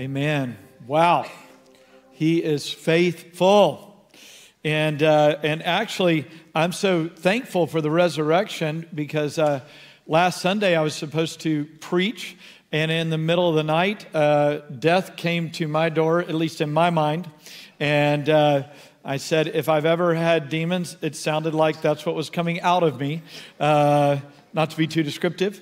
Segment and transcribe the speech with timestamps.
[0.00, 0.56] Amen.
[0.86, 1.26] Wow.
[2.12, 4.08] He is faithful.
[4.64, 9.60] And, uh, and actually, I'm so thankful for the resurrection because uh,
[10.06, 12.38] last Sunday I was supposed to preach,
[12.72, 16.62] and in the middle of the night, uh, death came to my door, at least
[16.62, 17.28] in my mind.
[17.78, 18.62] And uh,
[19.04, 22.82] I said, if I've ever had demons, it sounded like that's what was coming out
[22.82, 23.20] of me.
[23.60, 24.20] Uh,
[24.54, 25.60] not to be too descriptive.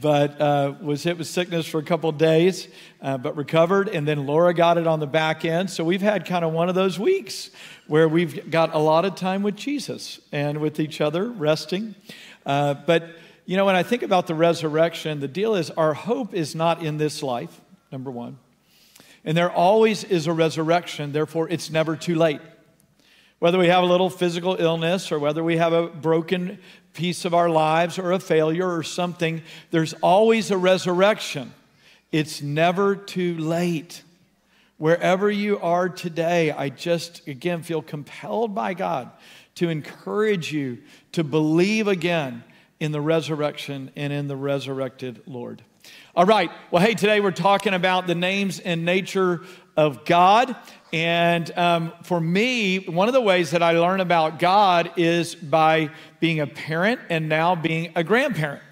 [0.00, 2.68] But uh, was hit with sickness for a couple days,
[3.00, 3.88] uh, but recovered.
[3.88, 5.70] And then Laura got it on the back end.
[5.70, 7.50] So we've had kind of one of those weeks
[7.86, 11.94] where we've got a lot of time with Jesus and with each other, resting.
[12.44, 13.04] Uh, but,
[13.46, 16.82] you know, when I think about the resurrection, the deal is our hope is not
[16.82, 17.60] in this life,
[17.92, 18.38] number one.
[19.24, 22.40] And there always is a resurrection, therefore, it's never too late.
[23.38, 26.58] Whether we have a little physical illness or whether we have a broken
[26.94, 31.52] piece of our lives or a failure or something, there's always a resurrection.
[32.10, 34.02] It's never too late.
[34.78, 39.10] Wherever you are today, I just, again, feel compelled by God
[39.56, 40.78] to encourage you
[41.12, 42.42] to believe again
[42.80, 45.62] in the resurrection and in the resurrected Lord.
[46.16, 46.50] All right.
[46.70, 49.42] Well, hey, today we're talking about the names and nature
[49.76, 50.56] of God.
[50.94, 55.90] And um, for me, one of the ways that I learn about God is by
[56.20, 58.62] being a parent and now being a grandparent.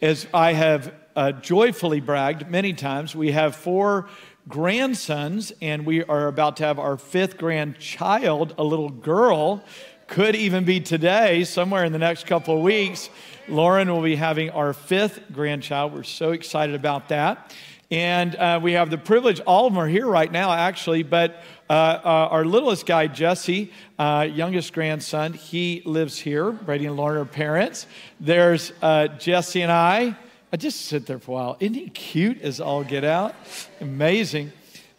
[0.00, 4.08] As I have uh, joyfully bragged many times, we have four
[4.48, 9.62] grandsons, and we are about to have our fifth grandchild, a little girl.
[10.08, 13.08] Could even be today, somewhere in the next couple of weeks.
[13.48, 15.94] Lauren will be having our fifth grandchild.
[15.94, 17.54] We're so excited about that.
[17.92, 21.42] And uh, we have the privilege, all of them are here right now, actually, but
[21.68, 26.52] uh, uh, our littlest guy, Jesse, uh, youngest grandson, he lives here.
[26.52, 27.86] Brady and Lauren are parents.
[28.18, 30.16] There's uh, Jesse and I.
[30.50, 31.56] I just sit there for a while.
[31.60, 33.34] Isn't he cute as all get out?
[33.82, 34.52] Amazing.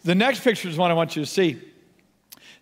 [0.03, 1.59] The next picture is one I want you to see.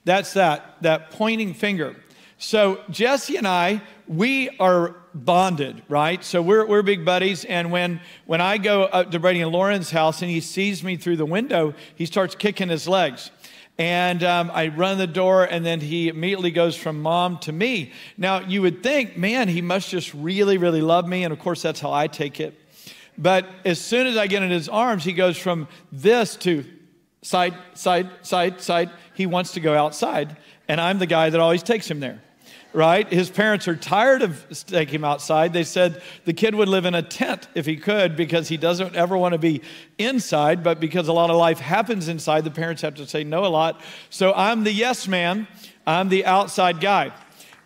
[0.06, 1.98] That's that, that pointing finger.
[2.42, 6.24] So Jesse and I, we are bonded, right?
[6.24, 7.46] So we're, we're big buddies.
[7.46, 10.98] And when, when I go up to Brady and Lauren's house and he sees me
[10.98, 13.30] through the window, he starts kicking his legs.
[13.78, 17.92] And um, I run the door, and then he immediately goes from mom to me.
[18.18, 21.24] Now, you would think, man, he must just really, really love me.
[21.24, 22.60] And of course, that's how I take it.
[23.20, 26.66] But as soon as I get in his arms, he goes from this to
[27.22, 28.90] side, side, side, side.
[29.14, 30.38] He wants to go outside.
[30.68, 32.20] And I'm the guy that always takes him there
[32.74, 33.08] right?
[33.12, 35.54] His parents are tired of taking him outside.
[35.54, 38.96] They said the kid would live in a tent if he could because he doesn't
[38.96, 39.62] ever want to be
[39.98, 43.46] inside, but because a lot of life happens inside, the parents have to say no
[43.46, 43.82] a lot.
[44.10, 45.48] So I'm the yes man,
[45.86, 47.12] I'm the outside guy.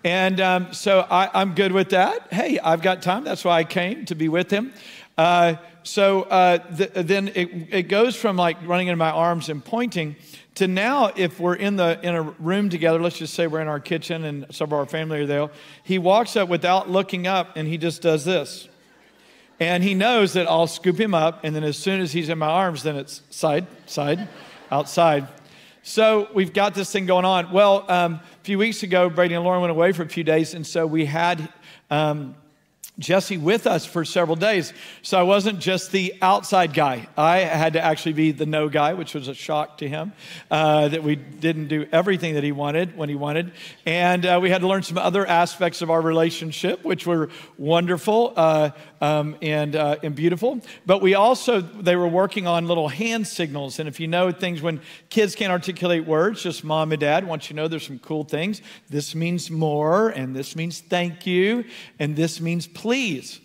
[0.04, 2.32] And um, so I, am good with that.
[2.32, 3.24] Hey, I've got time.
[3.24, 4.72] That's why I came to be with him.
[5.18, 9.64] Uh, so uh, th- then it, it goes from like running into my arms and
[9.64, 10.16] pointing
[10.56, 13.68] to now if we're in the in a room together let's just say we're in
[13.68, 15.50] our kitchen and some of our family are there
[15.84, 18.68] he walks up without looking up and he just does this.
[19.60, 22.40] And he knows that i'll scoop him up and then as soon as he's in
[22.40, 24.28] my arms then it's side side
[24.72, 25.28] outside.
[25.84, 27.52] So we've got this thing going on.
[27.52, 30.56] Well um, a few weeks ago brady and lauren went away for a few days
[30.56, 31.48] and so we had
[31.92, 32.36] um,
[32.98, 34.74] Jesse with us for several days.
[35.02, 37.08] So I wasn't just the outside guy.
[37.18, 40.14] I had to actually be the no guy, which was a shock to him
[40.50, 43.52] uh, that we didn't do everything that he wanted when he wanted.
[43.86, 48.32] And uh, we had to learn some other aspects of our relationship, which were wonderful
[48.38, 48.70] uh,
[49.02, 50.62] um, and, uh, and beautiful.
[50.86, 53.78] But we also, they were working on little hand signals.
[53.80, 54.80] And if you know things when
[55.10, 58.62] kids can't articulate words, just mom and dad want you know there's some cool things.
[58.90, 61.66] This means more, and this means thank you,
[62.00, 63.42] and this means please please.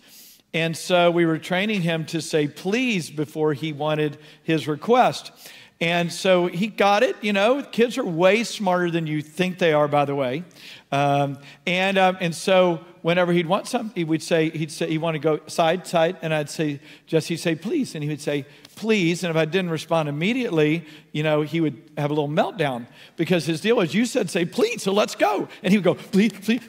[0.53, 5.31] And so we were training him to say please before he wanted his request.
[5.79, 7.15] And so he got it.
[7.21, 10.43] You know, kids are way smarter than you think they are, by the way.
[10.91, 14.99] Um, and, um, and so whenever he'd want something, he would say, he'd say, he
[14.99, 16.17] want to go side, side.
[16.21, 17.95] And I'd say, Jesse, say please.
[17.95, 18.45] And he would say,
[18.75, 19.23] please.
[19.23, 23.45] And if I didn't respond immediately, you know, he would have a little meltdown because
[23.45, 25.47] his deal was, you said, say, please, so let's go.
[25.63, 26.61] And he would go, please, please.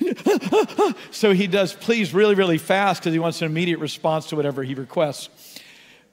[1.10, 4.62] so he does please really, really fast because he wants an immediate response to whatever
[4.62, 5.60] he requests.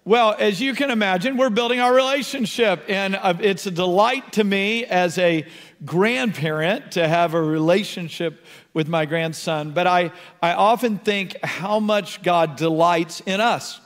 [0.05, 4.43] Well, as you can imagine, we're building our relationship, and uh, it's a delight to
[4.43, 5.45] me as a
[5.85, 8.43] grandparent to have a relationship
[8.73, 9.71] with my grandson.
[9.71, 13.81] But I, I often think how much God delights in us.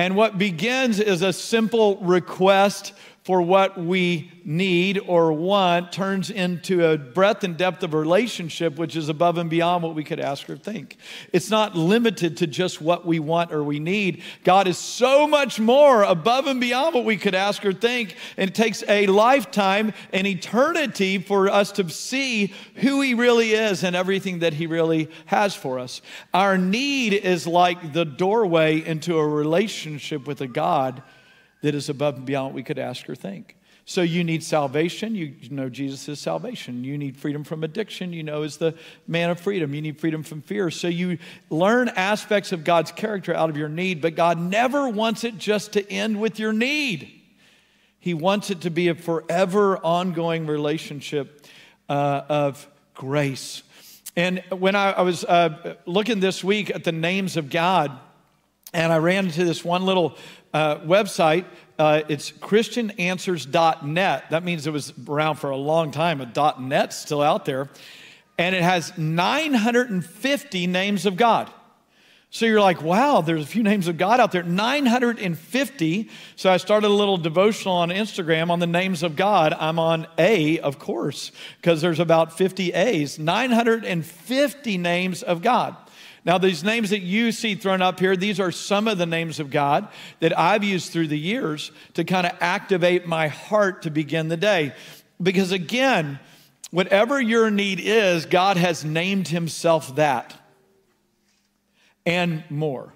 [0.00, 2.94] And what begins is a simple request
[3.30, 8.96] for what we need or want turns into a breadth and depth of relationship which
[8.96, 10.96] is above and beyond what we could ask or think.
[11.32, 14.24] It's not limited to just what we want or we need.
[14.42, 18.16] God is so much more above and beyond what we could ask or think.
[18.36, 23.84] And it takes a lifetime, an eternity for us to see who He really is
[23.84, 26.02] and everything that He really has for us.
[26.34, 31.04] Our need is like the doorway into a relationship with a God
[31.62, 33.56] that is above and beyond what we could ask or think.
[33.84, 35.14] So you need salvation.
[35.14, 36.84] You know Jesus is salvation.
[36.84, 38.12] You need freedom from addiction.
[38.12, 38.74] You know is the
[39.08, 39.74] man of freedom.
[39.74, 40.70] You need freedom from fear.
[40.70, 41.18] So you
[41.48, 45.72] learn aspects of God's character out of your need, but God never wants it just
[45.72, 47.10] to end with your need.
[47.98, 51.44] He wants it to be a forever ongoing relationship
[51.88, 53.64] uh, of grace.
[54.14, 57.90] And when I, I was uh, looking this week at the names of God,
[58.72, 60.16] and I ran into this one little
[60.52, 61.44] uh, website.
[61.78, 64.30] Uh, it's christiananswers.net.
[64.30, 66.20] That means it was around for a long time.
[66.20, 67.68] A .net still out there.
[68.38, 71.50] And it has 950 names of God.
[72.32, 74.44] So you're like, wow, there's a few names of God out there.
[74.44, 76.08] 950.
[76.36, 79.52] So I started a little devotional on Instagram on the names of God.
[79.58, 83.18] I'm on A, of course, because there's about 50 A's.
[83.18, 85.74] 950 names of God.
[86.24, 89.40] Now, these names that you see thrown up here, these are some of the names
[89.40, 89.88] of God
[90.20, 94.36] that I've used through the years to kind of activate my heart to begin the
[94.36, 94.74] day.
[95.22, 96.18] Because again,
[96.70, 100.36] whatever your need is, God has named Himself that
[102.04, 102.92] and more.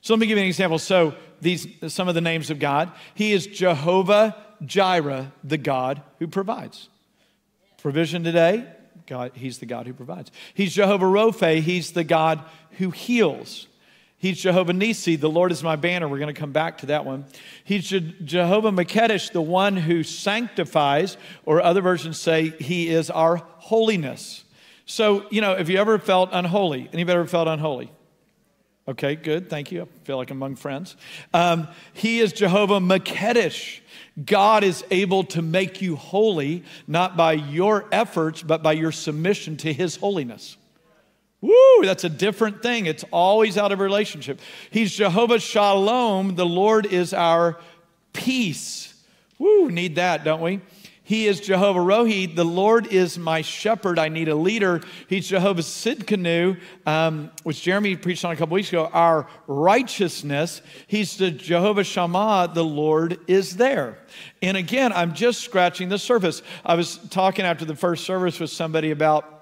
[0.00, 0.78] So let me give you an example.
[0.78, 2.92] So these some of the names of God.
[3.14, 6.88] He is Jehovah Jireh, the God who provides.
[7.78, 8.66] Provision today,
[9.08, 10.30] God, he's the God who provides.
[10.54, 12.40] He's Jehovah Rophe, he's the God
[12.72, 13.66] who heals.
[14.20, 16.08] He's Jehovah Nissi, the Lord is my banner.
[16.08, 17.24] We're going to come back to that one.
[17.62, 23.36] He's Je- Jehovah Makedesh, the one who sanctifies, or other versions say he is our
[23.36, 24.44] holiness.
[24.86, 26.88] So, you know, have you ever felt unholy?
[26.92, 27.92] Anybody ever felt unholy?
[28.88, 29.50] Okay, good.
[29.50, 29.82] Thank you.
[29.82, 30.96] I feel like I'm among friends.
[31.32, 33.80] Um, he is Jehovah Makedesh.
[34.24, 39.56] God is able to make you holy, not by your efforts, but by your submission
[39.58, 40.56] to His holiness.
[41.40, 42.86] Woo, that's a different thing.
[42.86, 44.40] It's always out of relationship.
[44.70, 46.34] He's Jehovah Shalom.
[46.34, 47.58] The Lord is our
[48.12, 48.92] peace.
[49.38, 50.60] Woo, need that, don't we?
[51.08, 52.36] He is Jehovah Rohi.
[52.36, 53.98] The Lord is my shepherd.
[53.98, 54.82] I need a leader.
[55.08, 60.60] He's Jehovah Sidkenu, um, which Jeremy preached on a couple weeks ago, our righteousness.
[60.86, 62.50] He's the Jehovah Shammah.
[62.52, 63.96] The Lord is there.
[64.42, 66.42] And again, I'm just scratching the surface.
[66.62, 69.38] I was talking after the first service with somebody about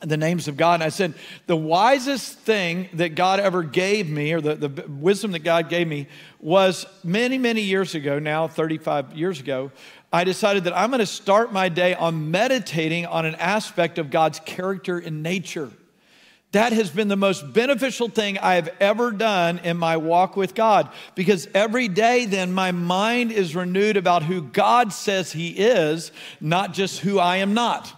[0.00, 0.74] the names of God.
[0.74, 1.14] And I said,
[1.46, 5.88] the wisest thing that God ever gave me, or the, the wisdom that God gave
[5.88, 6.06] me,
[6.38, 9.72] was many, many years ago, now 35 years ago,
[10.12, 14.10] I decided that I'm going to start my day on meditating on an aspect of
[14.10, 15.70] God's character and nature.
[16.52, 20.54] That has been the most beneficial thing I have ever done in my walk with
[20.54, 26.10] God because every day then my mind is renewed about who God says He is,
[26.40, 27.92] not just who I am not.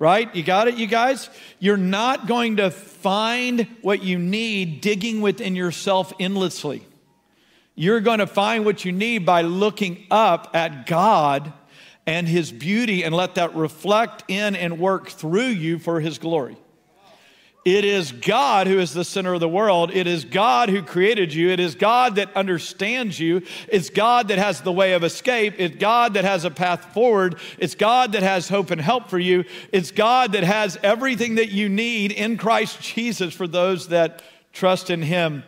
[0.00, 0.34] Right?
[0.34, 1.30] You got it, you guys?
[1.60, 6.85] You're not going to find what you need digging within yourself endlessly.
[7.76, 11.52] You're going to find what you need by looking up at God
[12.06, 16.56] and His beauty and let that reflect in and work through you for His glory.
[17.66, 19.90] It is God who is the center of the world.
[19.92, 21.50] It is God who created you.
[21.50, 23.42] It is God that understands you.
[23.68, 25.54] It's God that has the way of escape.
[25.58, 27.40] It's God that has a path forward.
[27.58, 29.44] It's God that has hope and help for you.
[29.72, 34.22] It's God that has everything that you need in Christ Jesus for those that
[34.52, 35.42] trust in Him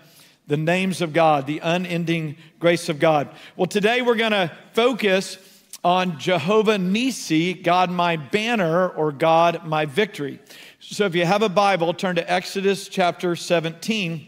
[0.48, 3.28] the names of God, the unending grace of God.
[3.54, 5.38] Well, today we're going to focus
[5.84, 10.40] on Jehovah Nissi, God my banner, or God my victory.
[10.80, 14.26] So if you have a Bible, turn to Exodus chapter 17.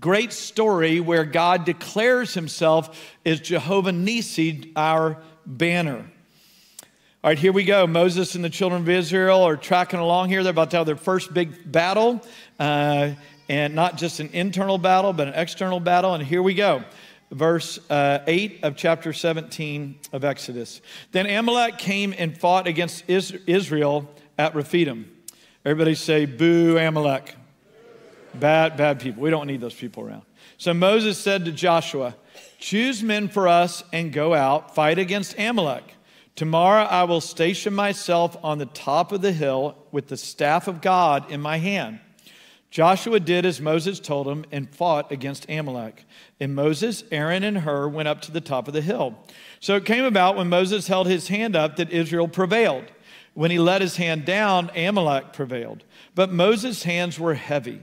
[0.00, 6.10] Great story where God declares himself as Jehovah Nissi, our banner.
[7.22, 7.86] All right, here we go.
[7.86, 10.42] Moses and the children of Israel are tracking along here.
[10.42, 12.22] They're about to have their first big battle.
[12.58, 13.10] Uh,
[13.50, 16.14] and not just an internal battle, but an external battle.
[16.14, 16.84] And here we go.
[17.32, 20.80] Verse uh, 8 of chapter 17 of Exodus.
[21.10, 25.10] Then Amalek came and fought against Israel at Rephidim.
[25.64, 27.34] Everybody say, Boo, Amalek.
[28.34, 29.20] Bad, bad people.
[29.20, 30.22] We don't need those people around.
[30.56, 32.14] So Moses said to Joshua,
[32.60, 35.82] Choose men for us and go out, fight against Amalek.
[36.36, 40.80] Tomorrow I will station myself on the top of the hill with the staff of
[40.80, 41.98] God in my hand.
[42.70, 46.04] Joshua did as Moses told him and fought against Amalek.
[46.38, 49.16] And Moses, Aaron, and Hur went up to the top of the hill.
[49.58, 52.84] So it came about when Moses held his hand up that Israel prevailed.
[53.34, 55.84] When he let his hand down, Amalek prevailed.
[56.14, 57.82] But Moses' hands were heavy.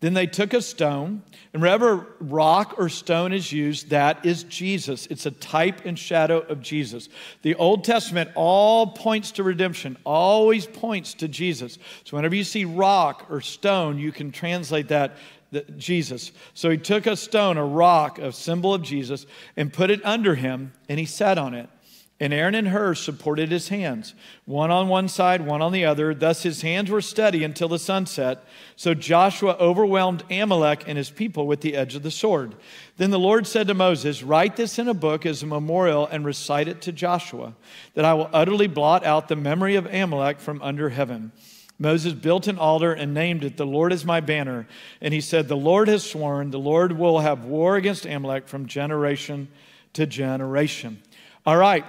[0.00, 1.22] Then they took a stone,
[1.54, 5.06] and wherever rock or stone is used, that is Jesus.
[5.06, 7.08] It's a type and shadow of Jesus.
[7.40, 11.78] The Old Testament all points to redemption, always points to Jesus.
[12.04, 15.16] So whenever you see rock or stone, you can translate that
[15.52, 16.32] that Jesus.
[16.54, 19.26] So he took a stone, a rock, a symbol of Jesus,
[19.56, 21.68] and put it under him, and he sat on it.
[22.18, 24.14] And Aaron and Hur supported his hands,
[24.46, 26.14] one on one side, one on the other.
[26.14, 28.42] Thus his hands were steady until the sunset.
[28.74, 32.54] So Joshua overwhelmed Amalek and his people with the edge of the sword.
[32.96, 36.24] Then the Lord said to Moses, Write this in a book as a memorial and
[36.24, 37.54] recite it to Joshua,
[37.92, 41.32] that I will utterly blot out the memory of Amalek from under heaven.
[41.78, 44.66] Moses built an altar and named it, The Lord is my banner.
[45.02, 48.64] And he said, The Lord has sworn, the Lord will have war against Amalek from
[48.64, 49.48] generation
[49.92, 51.02] to generation.
[51.44, 51.84] All right.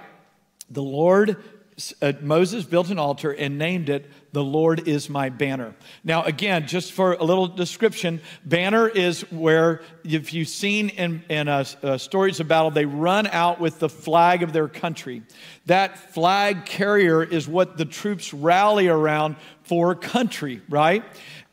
[0.70, 1.42] The Lord,
[2.02, 5.74] uh, Moses built an altar and named it, The Lord is my banner.
[6.04, 11.48] Now, again, just for a little description, banner is where, if you've seen in, in
[11.48, 15.22] uh, uh, stories of battle, they run out with the flag of their country.
[15.66, 21.04] That flag carrier is what the troops rally around for country, right?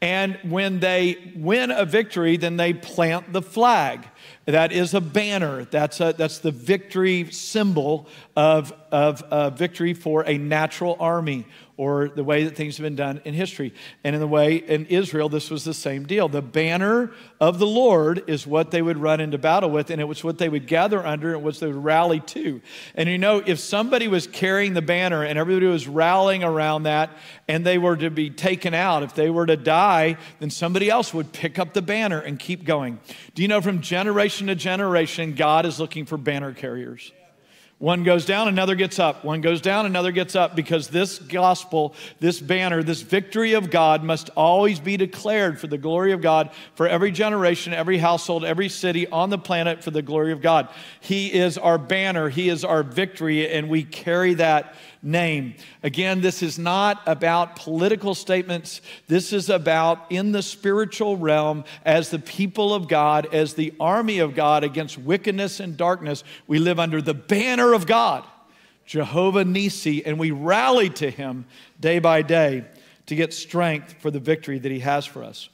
[0.01, 4.07] And when they win a victory, then they plant the flag.
[4.45, 5.65] That is a banner.
[5.65, 11.45] That's, a, that's the victory symbol of, of victory for a natural army
[11.77, 13.73] or the way that things have been done in history.
[14.03, 16.29] And in the way in Israel, this was the same deal.
[16.29, 20.05] The banner of the Lord is what they would run into battle with, and it
[20.05, 22.61] was what they would gather under and what they would rally to.
[22.95, 27.09] And you know, if somebody was carrying the banner and everybody was rallying around that,
[27.47, 31.13] and they were to be taken out, if they were to die, then somebody else
[31.13, 32.99] would pick up the banner and keep going.
[33.33, 37.11] Do you know from generation to generation, God is looking for banner carriers?
[37.77, 39.25] One goes down, another gets up.
[39.25, 44.01] One goes down, another gets up because this gospel, this banner, this victory of God
[44.01, 48.69] must always be declared for the glory of God for every generation, every household, every
[48.69, 50.69] city on the planet for the glory of God.
[51.01, 54.73] He is our banner, He is our victory, and we carry that
[55.05, 55.53] name.
[55.83, 58.81] Again, this is not about political statements.
[59.07, 64.19] This is about in the spiritual realm, as the people of God, as the army
[64.19, 68.25] of God against wickedness and darkness, we live under the banner of God,
[68.85, 71.45] Jehovah Nissi, and we rally to him
[71.79, 72.65] day by day
[73.05, 75.49] to get strength for the victory that he has for us.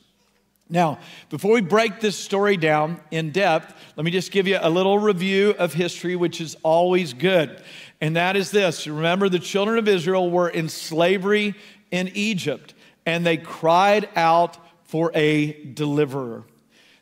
[0.70, 4.70] Now, before we break this story down in depth, let me just give you a
[4.70, 7.62] little review of history, which is always good.
[8.02, 11.56] And that is this remember, the children of Israel were in slavery
[11.92, 12.74] in Egypt,
[13.06, 16.44] and they cried out for a deliverer.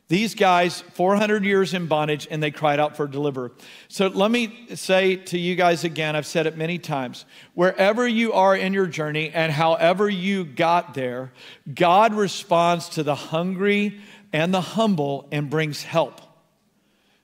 [0.08, 3.52] These guys, 400 years in bondage, and they cried out for a deliverer.
[3.86, 8.32] So let me say to you guys again, I've said it many times wherever you
[8.32, 11.32] are in your journey and however you got there,
[11.72, 14.00] God responds to the hungry
[14.32, 16.20] and the humble and brings help.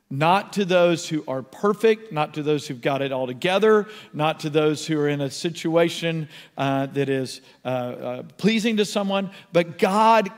[0.08, 4.40] Not to those who are perfect, not to those who've got it all together, not
[4.40, 9.30] to those who are in a situation uh, that is uh, uh, pleasing to someone,
[9.52, 10.30] but God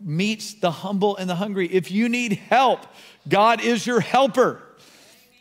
[0.00, 1.68] meets the humble and the hungry.
[1.68, 2.84] If you need help,
[3.28, 4.60] God is your helper.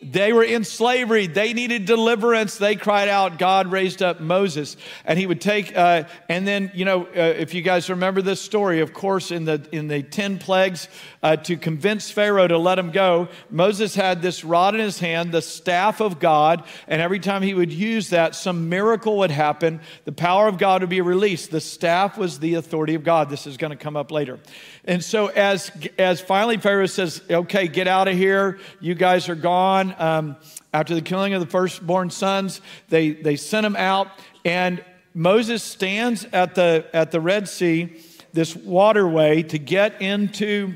[0.03, 1.27] They were in slavery.
[1.27, 2.57] They needed deliverance.
[2.57, 3.37] They cried out.
[3.37, 5.77] God raised up Moses, and he would take.
[5.77, 9.45] Uh, and then, you know, uh, if you guys remember this story, of course, in
[9.45, 10.87] the in the ten plagues,
[11.23, 15.31] uh, to convince Pharaoh to let him go, Moses had this rod in his hand,
[15.31, 19.81] the staff of God, and every time he would use that, some miracle would happen.
[20.05, 21.51] The power of God would be released.
[21.51, 23.29] The staff was the authority of God.
[23.29, 24.39] This is going to come up later.
[24.85, 28.59] And so, as as finally Pharaoh says, "Okay, get out of here.
[28.79, 30.37] You guys are gone." um,
[30.73, 34.07] after the killing of the firstborn sons, they, they sent them out,
[34.45, 37.93] and Moses stands at the, at the Red Sea,
[38.33, 40.75] this waterway, to get into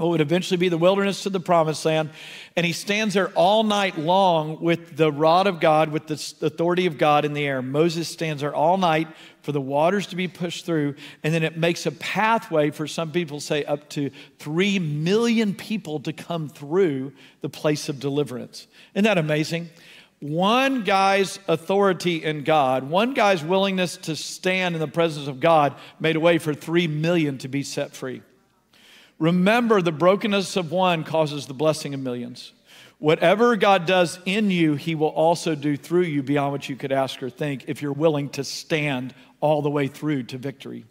[0.00, 2.10] Oh, what would eventually be the wilderness to the promised land.
[2.56, 6.86] And he stands there all night long with the rod of God, with the authority
[6.86, 7.62] of God in the air.
[7.62, 9.06] Moses stands there all night
[9.42, 10.96] for the waters to be pushed through.
[11.22, 14.10] And then it makes a pathway for some people say up to
[14.40, 18.66] 3 million people to come through the place of deliverance.
[18.94, 19.70] Isn't that amazing?
[20.18, 25.76] One guy's authority in God, one guy's willingness to stand in the presence of God
[26.00, 28.22] made a way for 3 million to be set free.
[29.18, 32.52] Remember, the brokenness of one causes the blessing of millions.
[32.98, 36.92] Whatever God does in you, He will also do through you beyond what you could
[36.92, 40.84] ask or think if you're willing to stand all the way through to victory.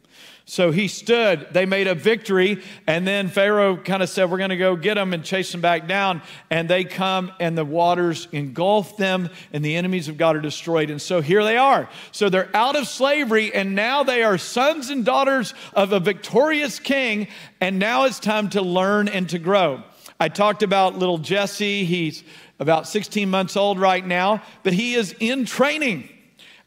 [0.45, 4.49] So he stood, they made a victory, and then Pharaoh kind of said, We're going
[4.49, 6.21] to go get them and chase them back down.
[6.49, 10.89] And they come, and the waters engulf them, and the enemies of God are destroyed.
[10.89, 11.87] And so here they are.
[12.11, 16.77] So they're out of slavery, and now they are sons and daughters of a victorious
[16.77, 17.29] king,
[17.61, 19.81] and now it's time to learn and to grow.
[20.19, 21.85] I talked about little Jesse.
[21.85, 22.21] He's
[22.59, 26.09] about 16 months old right now, but he is in training.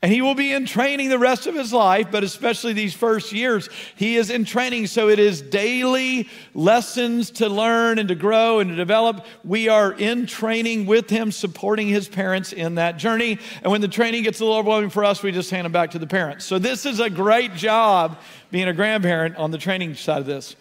[0.03, 3.33] And he will be in training the rest of his life, but especially these first
[3.33, 4.89] years, he is in training.
[4.89, 9.25] So it is daily lessons to learn and to grow and to develop.
[9.43, 13.39] We are in training with him, supporting his parents in that journey.
[13.63, 15.93] And when the training gets a little overwhelming for us, we just hand him back
[15.93, 16.45] to the parents.
[16.45, 18.19] So this is a great job
[18.51, 20.57] being a grandparent on the training side of this.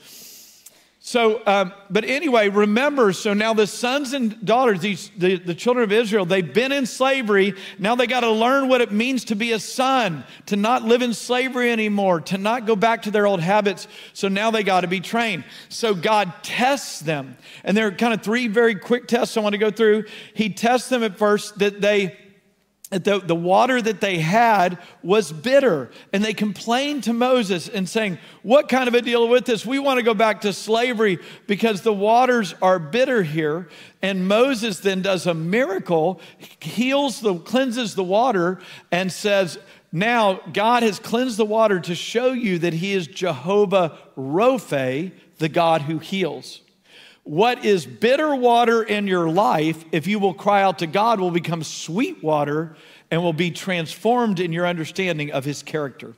[1.07, 5.83] So, um, but anyway, remember, so now the sons and daughters, these, the, the children
[5.83, 7.53] of Israel, they've been in slavery.
[7.77, 11.03] Now they got to learn what it means to be a son, to not live
[11.03, 13.87] in slavery anymore, to not go back to their old habits.
[14.13, 15.43] So now they got to be trained.
[15.69, 17.37] So God tests them.
[17.63, 20.05] And there are kind of three very quick tests I want to go through.
[20.33, 22.17] He tests them at first that they,
[23.03, 25.91] the, the water that they had was bitter.
[26.13, 29.65] And they complained to Moses and saying, What kind of a deal with this?
[29.65, 33.67] We want to go back to slavery because the waters are bitter here.
[34.01, 36.21] And Moses then does a miracle,
[36.59, 38.59] heals the, cleanses the water,
[38.91, 39.57] and says,
[39.91, 45.49] Now God has cleansed the water to show you that He is Jehovah Rophe, the
[45.49, 46.61] God who heals.
[47.25, 51.31] What is bitter water in your life, if you will cry out to God, will
[51.31, 52.77] become sweet water
[53.09, 56.13] and will be transformed in your understanding of his character.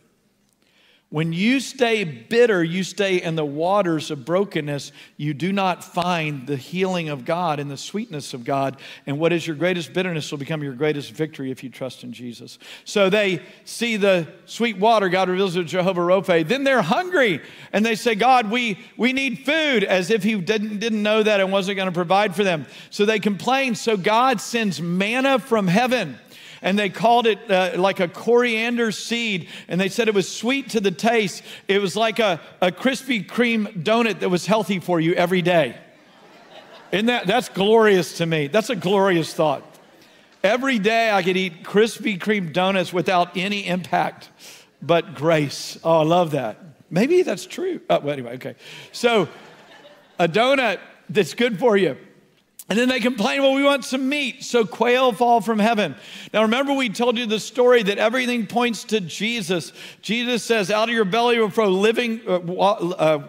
[1.09, 6.45] When you stay bitter, you stay in the waters of brokenness, you do not find
[6.45, 8.75] the healing of God and the sweetness of God.
[9.05, 12.11] And what is your greatest bitterness will become your greatest victory if you trust in
[12.11, 12.59] Jesus.
[12.83, 16.43] So they see the sweet water, God reveals to Jehovah Rophe.
[16.43, 20.79] Then they're hungry and they say, God, we, we need food, as if He didn't,
[20.79, 22.65] didn't know that and wasn't going to provide for them.
[22.89, 23.75] So they complain.
[23.75, 26.19] So God sends manna from heaven
[26.61, 30.69] and they called it uh, like a coriander seed, and they said it was sweet
[30.71, 31.43] to the taste.
[31.67, 35.77] It was like a, a Krispy Kreme donut that was healthy for you every day.
[36.91, 38.47] Isn't that, that's glorious to me.
[38.47, 39.63] That's a glorious thought.
[40.43, 44.29] Every day I could eat Krispy Kreme donuts without any impact
[44.81, 45.77] but grace.
[45.83, 46.57] Oh, I love that.
[46.89, 47.81] Maybe that's true.
[47.89, 48.55] Oh, well, anyway, okay.
[48.91, 49.27] So,
[50.19, 51.97] a donut that's good for you.
[52.69, 54.43] And then they complain, well, we want some meat.
[54.43, 55.95] So quail fall from heaven.
[56.33, 59.71] Now, remember, we told you the story that everything points to Jesus.
[60.01, 63.23] Jesus says, out of your belly will flow living, uh, uh,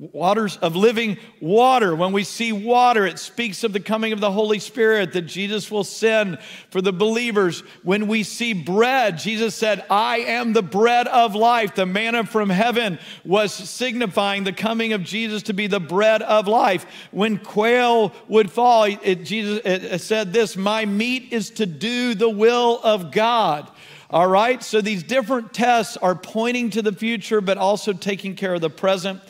[0.00, 1.94] waters of living water.
[1.94, 5.70] When we see water, it speaks of the coming of the Holy Spirit that Jesus
[5.70, 6.38] will send
[6.70, 7.60] for the believers.
[7.82, 11.74] When we see bread, Jesus said, I am the bread of life.
[11.74, 16.48] The manna from heaven was signifying the coming of Jesus to be the bread of
[16.48, 16.86] life.
[17.10, 22.30] When quail would fall, it, Jesus it said this My meat is to do the
[22.30, 23.70] will of God.
[24.12, 28.54] All right, so these different tests are pointing to the future, but also taking care
[28.54, 29.20] of the present.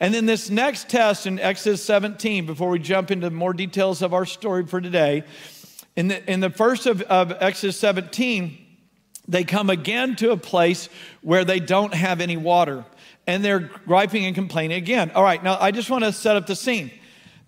[0.00, 4.14] And then this next test in Exodus 17, before we jump into more details of
[4.14, 5.24] our story for today,
[5.94, 8.56] in the, in the first of, of Exodus 17,
[9.28, 10.88] they come again to a place
[11.20, 12.84] where they don't have any water
[13.26, 15.10] and they're griping and complaining again.
[15.14, 16.90] All right, now I just want to set up the scene.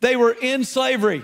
[0.00, 1.22] They were in slavery.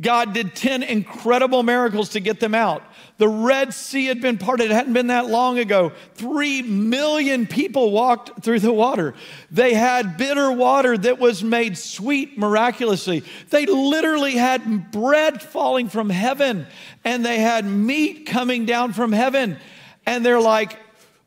[0.00, 2.82] God did 10 incredible miracles to get them out.
[3.18, 5.92] The Red Sea had been parted, it hadn't been that long ago.
[6.14, 9.14] Three million people walked through the water.
[9.52, 13.22] They had bitter water that was made sweet miraculously.
[13.50, 16.66] They literally had bread falling from heaven
[17.04, 19.58] and they had meat coming down from heaven.
[20.06, 20.76] And they're like,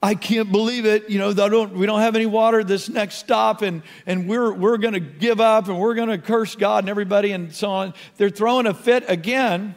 [0.07, 1.09] I can't believe it.
[1.09, 4.77] You know, don't, we don't have any water this next stop, and, and we're, we're
[4.77, 7.93] going to give up and we're going to curse God and everybody and so on.
[8.15, 9.75] They're throwing a fit again.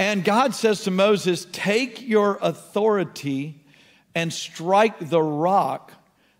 [0.00, 3.64] And God says to Moses, Take your authority
[4.16, 5.92] and strike the rock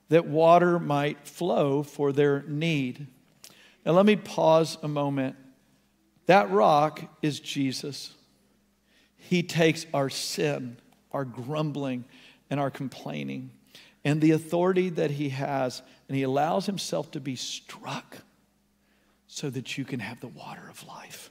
[0.09, 3.07] that water might flow for their need.
[3.85, 5.37] Now, let me pause a moment.
[6.27, 8.13] That rock is Jesus.
[9.17, 10.79] He takes our sin,
[11.13, 12.05] our grumbling,
[12.51, 13.51] and our complaining,
[14.05, 18.19] and the authority that He has, and He allows Himself to be struck
[19.27, 21.31] so that you can have the water of life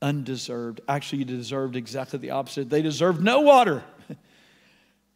[0.00, 0.80] undeserved.
[0.88, 2.70] Actually, you deserved exactly the opposite.
[2.70, 3.82] They deserved no water.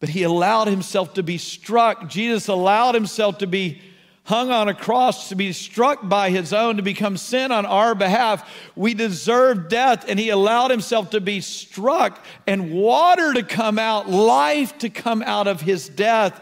[0.00, 2.08] but he allowed himself to be struck.
[2.08, 3.80] Jesus allowed himself to be
[4.24, 7.94] hung on a cross, to be struck by his own, to become sin on our
[7.94, 8.48] behalf.
[8.76, 14.08] We deserved death, and he allowed himself to be struck and water to come out,
[14.08, 16.40] life to come out of his death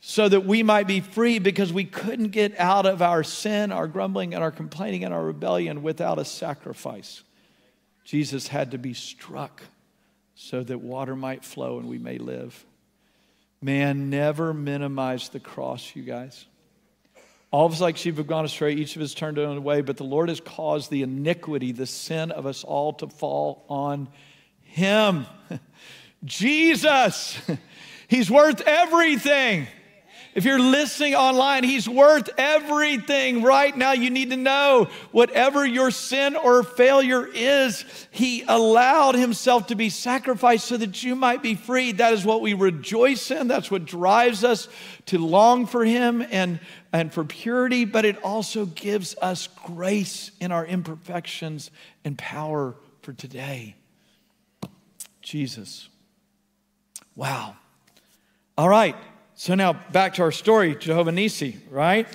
[0.00, 3.88] so that we might be free because we couldn't get out of our sin, our
[3.88, 7.24] grumbling, and our complaining and our rebellion without a sacrifice.
[8.04, 9.62] Jesus had to be struck
[10.36, 12.64] so that water might flow and we may live.
[13.60, 16.46] Man, never minimize the cross, you guys.
[17.50, 18.74] All of us, like sheep, have gone astray.
[18.74, 21.86] Each of us turned their own way, but the Lord has caused the iniquity, the
[21.86, 24.08] sin of us all to fall on
[24.62, 25.26] Him.
[26.24, 27.38] Jesus,
[28.08, 29.68] He's worth everything.
[30.36, 33.92] If you're listening online, He's worth everything right now.
[33.92, 39.88] You need to know whatever your sin or failure is, He allowed Himself to be
[39.88, 41.98] sacrificed so that you might be freed.
[41.98, 43.48] That is what we rejoice in.
[43.48, 44.68] That's what drives us
[45.06, 46.60] to long for Him and,
[46.92, 51.70] and for purity, but it also gives us grace in our imperfections
[52.04, 53.74] and power for today.
[55.22, 55.88] Jesus.
[57.14, 57.56] Wow.
[58.56, 58.96] All right.
[59.34, 62.06] So now back to our story, Jehovah Nissi, right?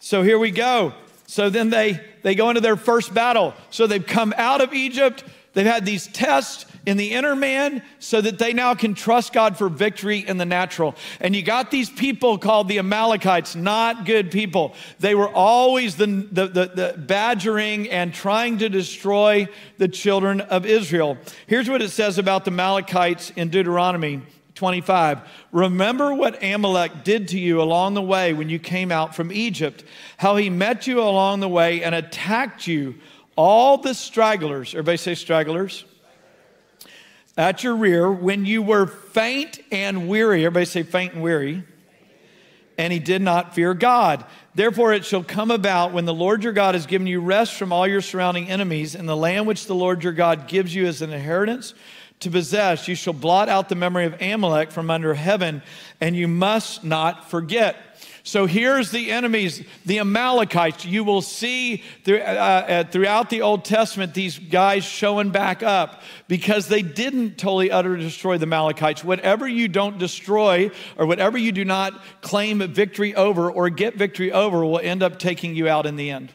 [0.00, 0.94] So here we go.
[1.26, 3.54] So then they they go into their first battle.
[3.70, 5.24] So they've come out of Egypt.
[5.58, 9.58] They've had these tests in the inner man so that they now can trust God
[9.58, 10.94] for victory in the natural.
[11.20, 14.76] And you got these people called the Amalekites, not good people.
[15.00, 20.64] They were always the, the, the, the badgering and trying to destroy the children of
[20.64, 21.18] Israel.
[21.48, 24.22] Here's what it says about the Amalekites in Deuteronomy
[24.54, 25.22] 25.
[25.50, 29.82] Remember what Amalek did to you along the way when you came out from Egypt,
[30.18, 32.94] how he met you along the way and attacked you,
[33.38, 34.74] all the stragglers.
[34.74, 35.84] Everybody say stragglers.
[37.36, 40.44] At your rear, when you were faint and weary.
[40.44, 41.62] Everybody say faint and weary.
[42.76, 44.24] And he did not fear God.
[44.56, 47.72] Therefore, it shall come about when the Lord your God has given you rest from
[47.72, 51.00] all your surrounding enemies in the land which the Lord your God gives you as
[51.00, 51.74] an inheritance
[52.20, 55.62] to possess, you shall blot out the memory of Amalek from under heaven,
[56.00, 57.76] and you must not forget.
[58.28, 60.84] So here's the enemies, the Amalekites.
[60.84, 66.68] You will see uh, uh, throughout the Old Testament these guys showing back up because
[66.68, 69.02] they didn't totally utterly destroy the Amalekites.
[69.02, 74.30] Whatever you don't destroy or whatever you do not claim victory over or get victory
[74.30, 76.30] over will end up taking you out in the end.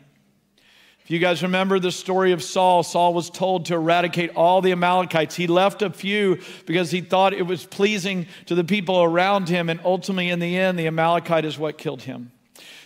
[1.04, 4.72] If you guys remember the story of Saul, Saul was told to eradicate all the
[4.72, 5.36] Amalekites.
[5.36, 9.70] He left a few because he thought it was pleasing to the people around him,
[9.70, 12.32] and ultimately, in the end, the Amalekite is what killed him.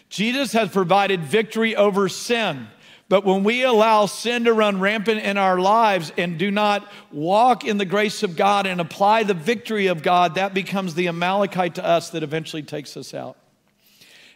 [0.09, 2.67] Jesus has provided victory over sin.
[3.09, 7.63] But when we allow sin to run rampant in our lives and do not walk
[7.63, 11.75] in the grace of God and apply the victory of God, that becomes the Amalekite
[11.75, 13.37] to us that eventually takes us out.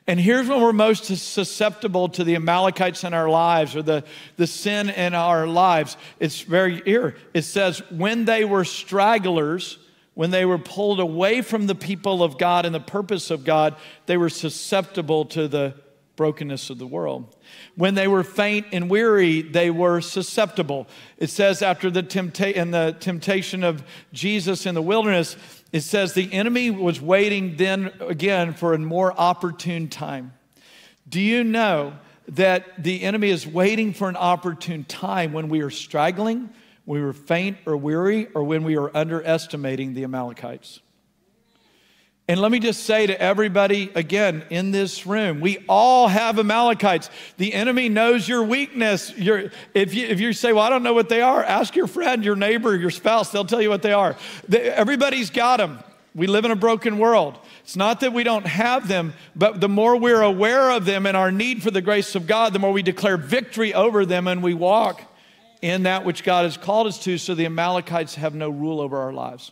[0.07, 4.03] And here's when we're most susceptible to the Amalekites in our lives or the,
[4.35, 5.95] the sin in our lives.
[6.19, 7.15] It's very here.
[7.33, 9.77] It says, when they were stragglers,
[10.15, 13.75] when they were pulled away from the people of God and the purpose of God,
[14.07, 15.75] they were susceptible to the
[16.15, 17.35] brokenness of the world.
[17.75, 20.87] When they were faint and weary, they were susceptible.
[21.17, 23.83] It says after the, tempta- in the temptation of
[24.13, 25.37] Jesus in the wilderness,
[25.71, 30.33] it says the enemy was waiting then again for a more opportune time.
[31.07, 31.93] Do you know
[32.27, 36.49] that the enemy is waiting for an opportune time when we are straggling,
[36.85, 40.79] when we are faint or weary, or when we are underestimating the Amalekites?
[42.27, 47.09] And let me just say to everybody again in this room, we all have Amalekites.
[47.37, 49.15] The enemy knows your weakness.
[49.17, 51.87] Your, if, you, if you say, Well, I don't know what they are, ask your
[51.87, 54.15] friend, your neighbor, your spouse, they'll tell you what they are.
[54.51, 55.79] Everybody's got them.
[56.13, 57.37] We live in a broken world.
[57.63, 61.15] It's not that we don't have them, but the more we're aware of them and
[61.15, 64.43] our need for the grace of God, the more we declare victory over them and
[64.43, 65.01] we walk
[65.61, 68.97] in that which God has called us to, so the Amalekites have no rule over
[68.97, 69.51] our lives.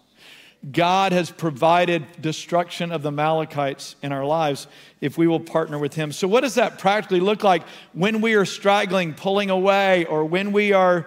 [0.71, 4.67] God has provided destruction of the Amalekites in our lives
[4.99, 6.11] if we will partner with Him.
[6.11, 10.51] So, what does that practically look like when we are straggling, pulling away, or when
[10.51, 11.05] we are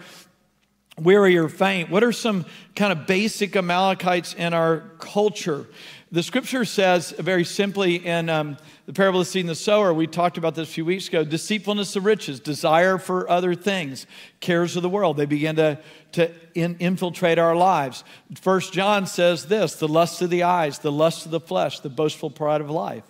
[0.98, 1.90] weary or faint?
[1.90, 5.66] What are some kind of basic Amalekites in our culture?
[6.12, 9.94] The scripture says very simply in um, the parable of the seed and the sower,
[9.94, 14.06] we talked about this a few weeks ago deceitfulness of riches, desire for other things,
[14.40, 15.16] cares of the world.
[15.16, 15.78] They begin to,
[16.12, 18.04] to in, infiltrate our lives.
[18.34, 21.88] First John says this the lust of the eyes, the lust of the flesh, the
[21.88, 23.04] boastful pride of life.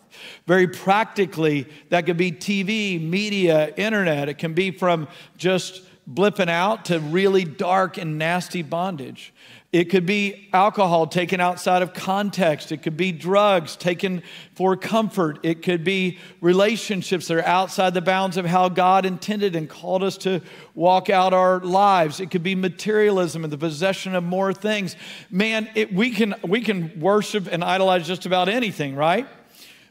[0.47, 4.29] Very practically, that could be TV, media, internet.
[4.29, 9.33] It can be from just blipping out to really dark and nasty bondage.
[9.73, 12.73] It could be alcohol taken outside of context.
[12.73, 14.23] It could be drugs taken
[14.55, 15.39] for comfort.
[15.43, 20.03] It could be relationships that are outside the bounds of how God intended and called
[20.03, 20.43] us to
[20.75, 22.21] walk out our lives.
[22.21, 24.95] It could be materialism and the possession of more things.
[25.31, 29.27] Man, it, we, can, we can worship and idolize just about anything, right?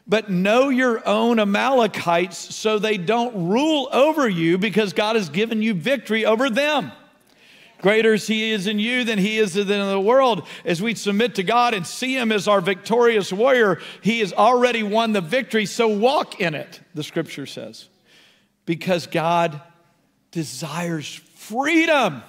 [0.06, 5.62] But know your own Amalekites so they don't rule over you because God has given
[5.62, 6.92] you victory over them.
[7.82, 10.46] Greater is He is in you than He is in the world.
[10.64, 14.84] As we submit to God and see Him as our victorious warrior, He has already
[14.84, 17.88] won the victory, so walk in it, the scripture says.
[18.66, 19.60] Because God
[20.30, 22.22] desires freedom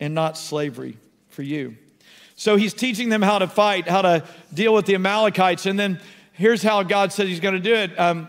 [0.00, 0.98] and not slavery
[1.30, 1.76] for you.
[2.36, 5.64] So He's teaching them how to fight, how to deal with the Amalekites.
[5.64, 5.98] And then
[6.34, 7.98] here's how God said He's going to do it.
[7.98, 8.28] Um,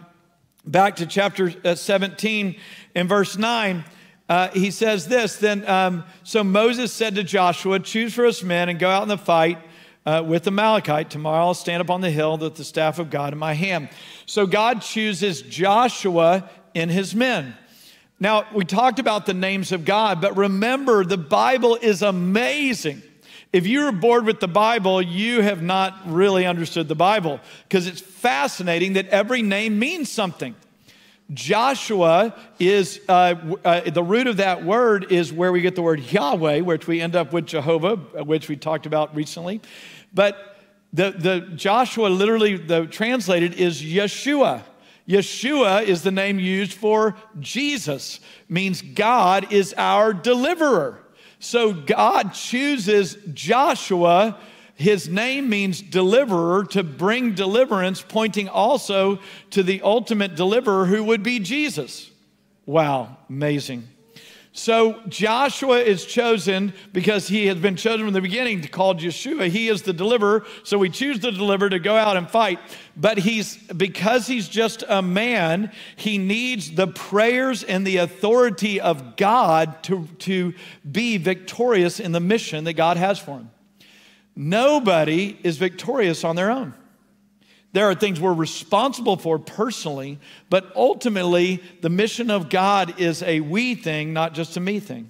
[0.66, 2.56] back to chapter uh, 17
[2.96, 3.86] in verse 9
[4.28, 8.68] uh, he says this then um, so moses said to joshua choose for us men
[8.68, 9.60] and go out in the fight
[10.06, 11.10] uh, with the Amalekite.
[11.10, 13.90] Tomorrow I'll stand up on the hill with the staff of God in my hand.
[14.26, 17.56] So God chooses Joshua and his men.
[18.20, 23.02] Now, we talked about the names of God, but remember, the Bible is amazing.
[23.56, 28.02] If you're bored with the Bible, you have not really understood the Bible because it's
[28.02, 30.56] fascinating that every name means something.
[31.34, 36.02] Joshua is uh, uh, the root of that word is where we get the word
[36.02, 39.62] Yahweh, which we end up with Jehovah, which we talked about recently.
[40.14, 40.58] But
[40.92, 44.64] the, the Joshua literally the translated is Yeshua.
[45.08, 51.05] Yeshua is the name used for Jesus, means God is our deliverer.
[51.46, 54.38] So God chooses Joshua
[54.76, 59.20] his name means deliverer, to bring deliverance, pointing also
[59.52, 62.12] to the ultimate deliverer who would be Jesus.
[62.66, 63.88] Wow, amazing.
[64.58, 69.50] So Joshua is chosen because he has been chosen from the beginning to call Yeshua.
[69.50, 70.46] He is the deliverer.
[70.64, 72.60] So we choose the deliverer to go out and fight.
[72.96, 79.18] But he's because he's just a man, he needs the prayers and the authority of
[79.18, 80.54] God to, to
[80.90, 83.52] be victorious in the mission that God has for him.
[84.38, 86.74] Nobody is victorious on their own.
[87.76, 90.18] There are things we're responsible for personally,
[90.50, 95.10] but ultimately, the mission of God is a we thing, not just a me thing.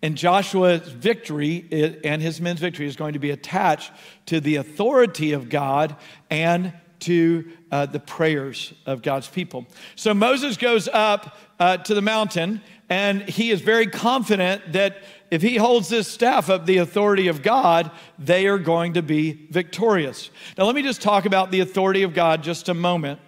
[0.00, 3.92] And Joshua's victory and his men's victory is going to be attached
[4.24, 5.96] to the authority of God
[6.30, 9.66] and to uh, the prayers of God's people.
[9.96, 15.42] So Moses goes up uh, to the mountain, and he is very confident that if
[15.42, 20.30] he holds this staff up the authority of God, they are going to be victorious.
[20.56, 23.20] Now, let me just talk about the authority of God just a moment.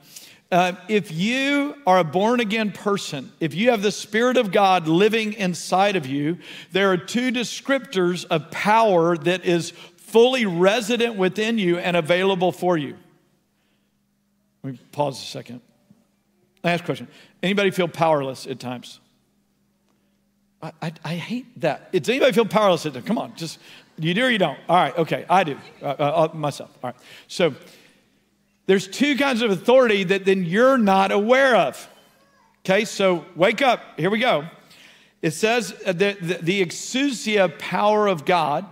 [0.50, 4.88] Uh, if you are a born again person, if you have the Spirit of God
[4.88, 6.38] living inside of you,
[6.72, 12.76] there are two descriptors of power that is fully resident within you and available for
[12.76, 12.96] you.
[14.62, 15.60] Let me pause a second.
[16.64, 17.08] Last question.
[17.42, 18.99] Anybody feel powerless at times?
[20.62, 21.90] I, I, hate that.
[21.90, 22.86] Does anybody feel powerless?
[23.06, 23.58] Come on, just
[23.98, 24.58] you do or you don't.
[24.68, 26.70] All right, okay, I do uh, uh, uh, myself.
[26.82, 27.54] All right, so
[28.66, 31.88] there's two kinds of authority that then you're not aware of.
[32.64, 33.98] Okay, so wake up.
[33.98, 34.48] Here we go.
[35.22, 38.66] It says that the, the exousia power of God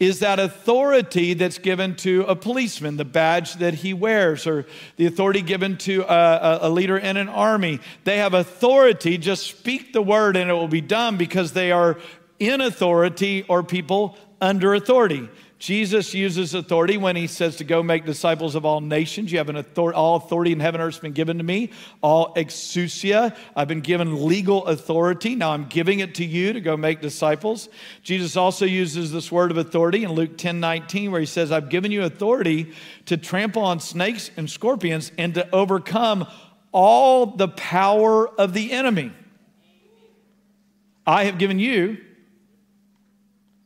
[0.00, 5.06] is that authority that's given to a policeman, the badge that he wears, or the
[5.06, 7.78] authority given to a, a, leader in an army.
[8.02, 11.98] They have authority, just speak the word and it will be done because they are
[12.40, 15.28] in authority or people under authority.
[15.64, 19.32] Jesus uses authority when he says to go make disciples of all nations.
[19.32, 21.70] You have an authority, all authority in heaven and earth has been given to me.
[22.02, 25.34] All exousia, I've been given legal authority.
[25.34, 27.70] Now I'm giving it to you to go make disciples.
[28.02, 31.70] Jesus also uses this word of authority in Luke 10 19, where he says, I've
[31.70, 32.74] given you authority
[33.06, 36.26] to trample on snakes and scorpions and to overcome
[36.72, 39.12] all the power of the enemy.
[41.06, 41.96] I have given you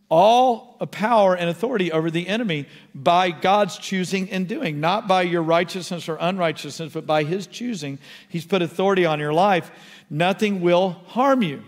[0.09, 5.43] all power and authority over the enemy by God's choosing and doing, not by your
[5.43, 7.99] righteousness or unrighteousness, but by His choosing.
[8.29, 9.71] He's put authority on your life.
[10.09, 11.63] Nothing will harm you.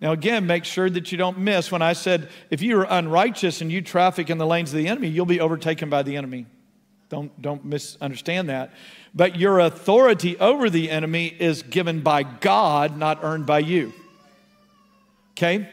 [0.00, 3.60] Now, again, make sure that you don't miss when I said if you are unrighteous
[3.60, 6.46] and you traffic in the lanes of the enemy, you'll be overtaken by the enemy.
[7.08, 8.72] Don't, don't misunderstand that.
[9.14, 13.94] But your authority over the enemy is given by God, not earned by you.
[15.32, 15.68] Okay?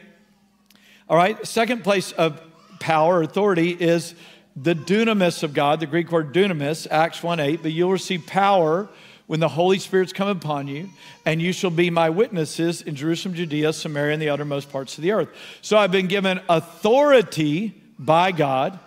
[1.08, 2.40] All right, second place of
[2.80, 4.14] power, authority is
[4.56, 7.62] the dunamis of God, the Greek word dunamis, Acts 1 8.
[7.62, 8.88] But you'll receive power
[9.26, 10.90] when the Holy Spirit's come upon you,
[11.24, 15.02] and you shall be my witnesses in Jerusalem, Judea, Samaria, and the uttermost parts of
[15.02, 15.28] the earth.
[15.62, 18.78] So I've been given authority by God.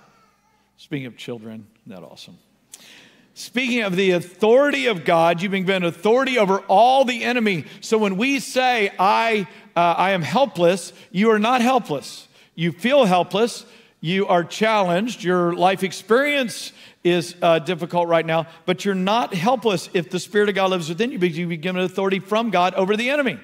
[0.77, 2.37] Speaking of children, isn't that awesome?
[3.33, 7.65] Speaking of the authority of God, you've been given authority over all the enemy.
[7.81, 12.27] So when we say, I, uh, I am helpless, you are not helpless.
[12.55, 13.63] You feel helpless,
[14.07, 16.71] you are challenged, your life experience
[17.03, 20.89] is uh, difficult right now, but you're not helpless if the Spirit of God lives
[20.89, 23.37] within you because you've been given authority from God over the enemy.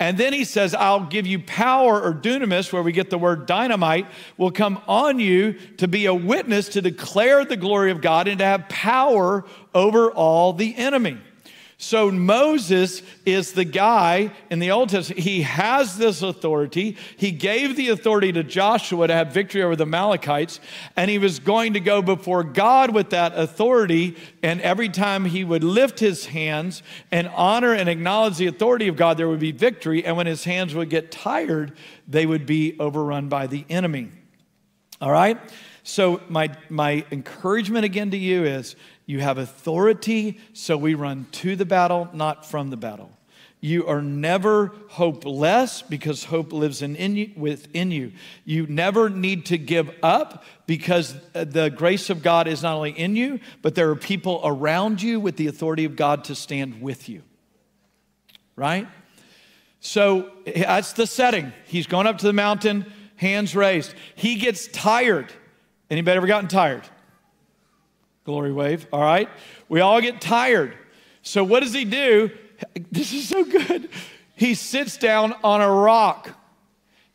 [0.00, 3.46] And then he says, I'll give you power or dunamis, where we get the word
[3.46, 8.26] dynamite, will come on you to be a witness, to declare the glory of God,
[8.26, 11.18] and to have power over all the enemy.
[11.76, 15.20] So Moses is the guy in the Old Testament.
[15.22, 16.96] He has this authority.
[17.16, 20.60] He gave the authority to Joshua to have victory over the Amalekites,
[20.96, 24.16] and he was going to go before God with that authority.
[24.42, 28.96] And every time he would lift his hands and honor and acknowledge the authority of
[28.96, 30.04] God, there would be victory.
[30.04, 34.10] And when his hands would get tired, they would be overrun by the enemy.
[35.00, 35.38] All right?
[35.86, 41.56] So, my, my encouragement again to you is you have authority, so we run to
[41.56, 43.10] the battle, not from the battle.
[43.60, 48.12] You are never hopeless because hope lives in, in you, within you.
[48.46, 52.92] You never need to give up because uh, the grace of God is not only
[52.92, 56.80] in you, but there are people around you with the authority of God to stand
[56.80, 57.22] with you.
[58.56, 58.88] Right?
[59.80, 61.52] So that's the setting.
[61.66, 63.94] He's going up to the mountain, hands raised.
[64.14, 65.32] He gets tired.
[65.94, 66.82] Anybody ever gotten tired?
[68.24, 68.84] Glory wave.
[68.92, 69.28] All right.
[69.68, 70.74] We all get tired.
[71.22, 72.32] So what does he do?
[72.90, 73.88] This is so good.
[74.34, 76.36] He sits down on a rock.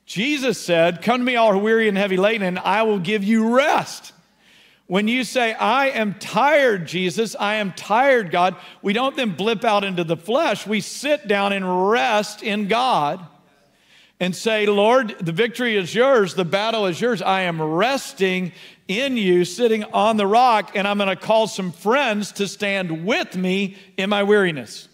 [0.06, 3.54] Jesus said, Come to me, all weary and heavy laden, and I will give you
[3.54, 4.14] rest.
[4.88, 9.66] When you say, I am tired, Jesus, I am tired, God, we don't then blip
[9.66, 10.66] out into the flesh.
[10.66, 13.28] We sit down and rest in God
[14.20, 17.22] and say, Lord, the victory is yours, the battle is yours.
[17.22, 18.52] I am resting
[18.88, 23.06] in you, sitting on the rock, and I'm going to call some friends to stand
[23.06, 24.90] with me in my weariness.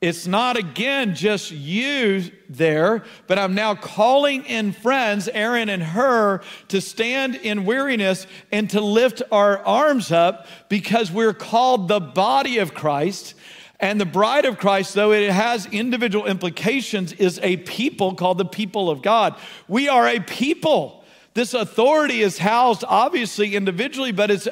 [0.00, 6.40] It's not again just you there, but I'm now calling in friends, Aaron and Hur,
[6.68, 12.58] to stand in weariness and to lift our arms up because we're called the body
[12.58, 13.34] of Christ.
[13.82, 18.44] And the bride of Christ, though it has individual implications, is a people called the
[18.44, 19.36] people of God.
[19.66, 21.02] We are a people.
[21.34, 24.46] This authority is housed obviously individually, but it's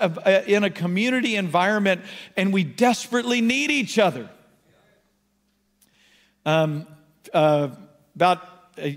[0.48, 2.00] in a community environment,
[2.36, 4.28] and we desperately need each other.
[6.44, 6.88] Um,
[7.32, 7.68] uh,
[8.16, 8.48] about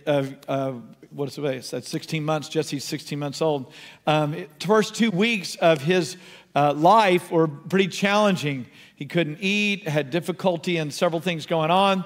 [0.08, 0.74] uh, uh,
[1.12, 1.74] what is it?
[1.74, 2.50] It's 16 months.
[2.50, 3.72] Jesse's 16 months old.
[4.08, 6.18] Um, first two weeks of his
[6.56, 8.68] uh, life were pretty challenging.
[8.96, 12.06] He couldn't eat, had difficulty, and several things going on.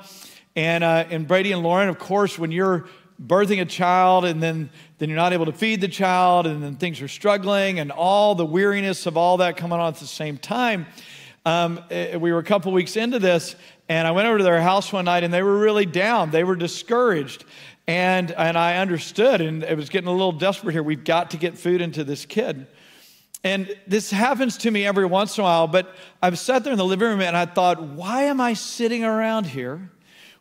[0.55, 2.87] And, uh, and Brady and Lauren, of course, when you're
[3.21, 6.75] birthing a child and then, then you're not able to feed the child and then
[6.75, 10.37] things are struggling and all the weariness of all that coming on at the same
[10.37, 10.85] time.
[11.45, 13.55] Um, eh, we were a couple weeks into this
[13.89, 16.31] and I went over to their house one night and they were really down.
[16.31, 17.45] They were discouraged.
[17.87, 20.83] And, and I understood and it was getting a little desperate here.
[20.83, 22.67] We've got to get food into this kid.
[23.47, 26.77] And this happens to me every once in a while, but I've sat there in
[26.77, 29.89] the living room and I thought, why am I sitting around here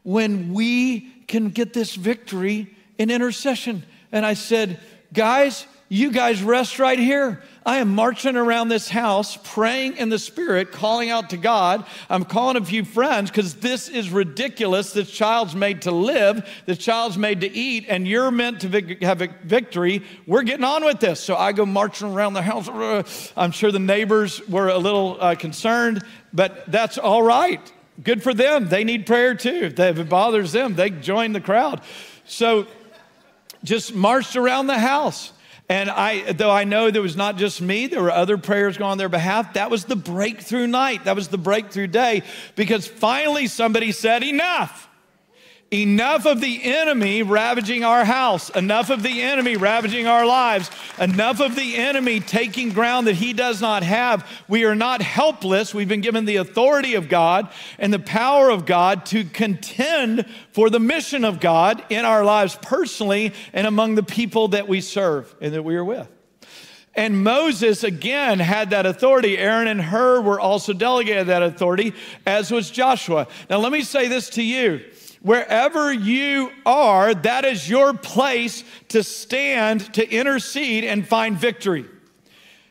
[0.03, 3.83] when we can get this victory in intercession.
[4.13, 4.81] And I said,
[5.13, 7.43] Guys, you guys rest right here.
[7.67, 11.85] I am marching around this house, praying in the Spirit, calling out to God.
[12.09, 14.93] I'm calling a few friends because this is ridiculous.
[14.93, 19.21] This child's made to live, this child's made to eat, and you're meant to have
[19.21, 20.05] a victory.
[20.29, 21.19] We're getting on with this.
[21.19, 23.33] So I go marching around the house.
[23.37, 27.61] I'm sure the neighbors were a little uh, concerned, but that's all right.
[28.01, 28.69] Good for them.
[28.69, 29.73] They need prayer too.
[29.77, 31.81] If it bothers them, they join the crowd.
[32.27, 32.69] So
[33.65, 35.33] just marched around the house.
[35.69, 38.93] And I, though I know there was not just me, there were other prayers going
[38.93, 39.55] on their behalf.
[39.55, 41.05] That was the breakthrough night.
[41.05, 42.23] That was the breakthrough day
[42.55, 44.89] because finally somebody said, Enough.
[45.73, 51.41] Enough of the enemy ravaging our house, enough of the enemy ravaging our lives, enough
[51.41, 54.25] of the enemy taking ground that he does not have.
[54.47, 55.75] We are not helpless.
[55.75, 57.51] We've been given the authority of God
[57.81, 62.57] and the power of God to contend for the mission of God in our lives
[62.63, 66.09] personally and among the people that we serve and that we are with.
[66.95, 69.37] And Moses, again, had that authority.
[69.37, 71.93] Aaron and Hur were also delegated that authority,
[72.25, 73.27] as was Joshua.
[73.51, 74.81] Now, let me say this to you
[75.27, 81.85] wherever you are, that is your place to stand, to intercede, and find victory.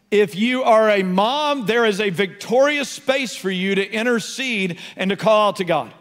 [0.10, 5.10] If you are a mom, there is a victorious space for you to intercede and
[5.10, 5.94] to call out to God.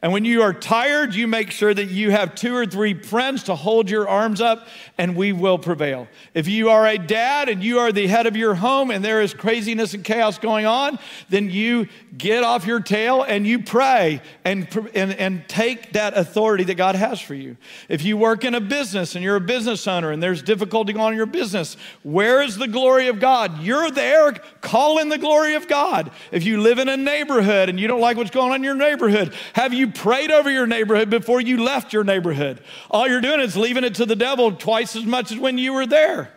[0.00, 3.42] And when you are tired, you make sure that you have two or three friends
[3.44, 6.06] to hold your arms up, and we will prevail.
[6.34, 9.20] If you are a dad and you are the head of your home and there
[9.20, 14.22] is craziness and chaos going on, then you get off your tail and you pray
[14.44, 17.56] and, and, and take that authority that God has for you.
[17.88, 21.06] If you work in a business and you're a business owner and there's difficulty going
[21.06, 23.62] on in your business, where is the glory of God?
[23.62, 26.12] You're there, call in the glory of God.
[26.30, 28.76] If you live in a neighborhood and you don't like what's going on in your
[28.76, 32.62] neighborhood, have you prayed over your neighborhood before you left your neighborhood?
[32.90, 35.72] All you're doing is leaving it to the devil twice as much as when you
[35.72, 36.32] were there.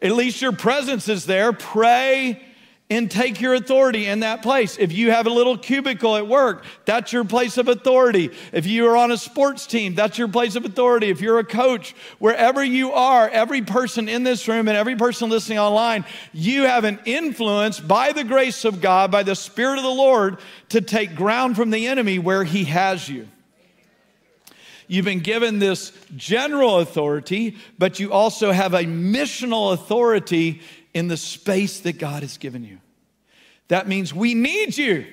[0.00, 1.52] At least your presence is there.
[1.52, 2.42] Pray
[2.90, 4.78] and take your authority in that place.
[4.78, 8.30] If you have a little cubicle at work, that's your place of authority.
[8.52, 11.10] If you are on a sports team, that's your place of authority.
[11.10, 15.28] If you're a coach, wherever you are, every person in this room and every person
[15.28, 19.84] listening online, you have an influence by the grace of God, by the Spirit of
[19.84, 20.38] the Lord,
[20.70, 23.28] to take ground from the enemy where he has you.
[24.90, 30.62] You've been given this general authority, but you also have a missional authority
[30.98, 32.78] in the space that God has given you.
[33.68, 35.06] That means we need you.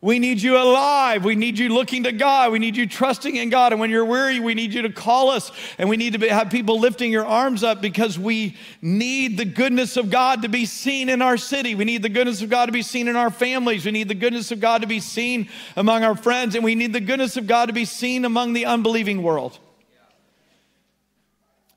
[0.00, 1.24] We need you alive.
[1.24, 2.50] We need you looking to God.
[2.50, 3.72] We need you trusting in God.
[3.72, 5.52] And when you're weary, we need you to call us.
[5.78, 9.44] And we need to be, have people lifting your arms up because we need the
[9.44, 11.76] goodness of God to be seen in our city.
[11.76, 13.86] We need the goodness of God to be seen in our families.
[13.86, 16.56] We need the goodness of God to be seen among our friends.
[16.56, 19.60] And we need the goodness of God to be seen among the unbelieving world.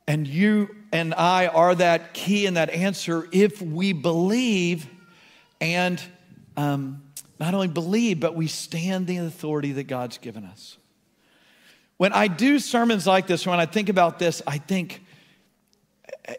[0.08, 4.88] And you and I are that key and that answer if we believe
[5.60, 6.02] and
[6.56, 7.04] um,
[7.40, 10.78] not only believe, but we stand the authority that God's given us.
[11.98, 15.04] When I do sermons like this, when I think about this, I think,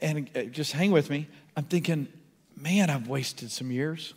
[0.01, 2.09] and uh, just hang with me, I'm thinking,
[2.57, 4.15] man, I've wasted some years.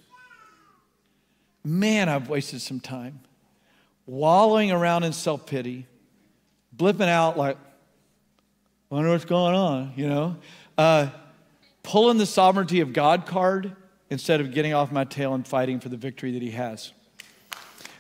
[1.63, 3.21] Man, I've wasted some time
[4.05, 5.87] wallowing around in self pity,
[6.75, 7.57] blipping out like,
[8.95, 10.35] wonder what's going on, you know?
[10.77, 11.07] Uh,
[11.81, 13.73] pulling the sovereignty of God card
[14.09, 16.91] instead of getting off my tail and fighting for the victory that He has.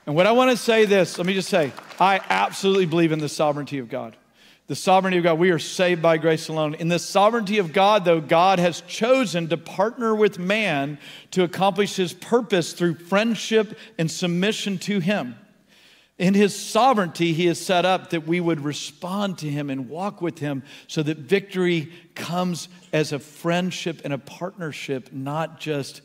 [0.05, 3.19] And what I want to say this, let me just say, I absolutely believe in
[3.19, 4.17] the sovereignty of God.
[4.67, 5.39] The sovereignty of God.
[5.39, 6.75] We are saved by grace alone.
[6.75, 10.97] In the sovereignty of God, though, God has chosen to partner with man
[11.31, 15.35] to accomplish his purpose through friendship and submission to him.
[16.21, 20.21] In his sovereignty, he has set up that we would respond to him and walk
[20.21, 26.01] with him so that victory comes as a friendship and a partnership, not just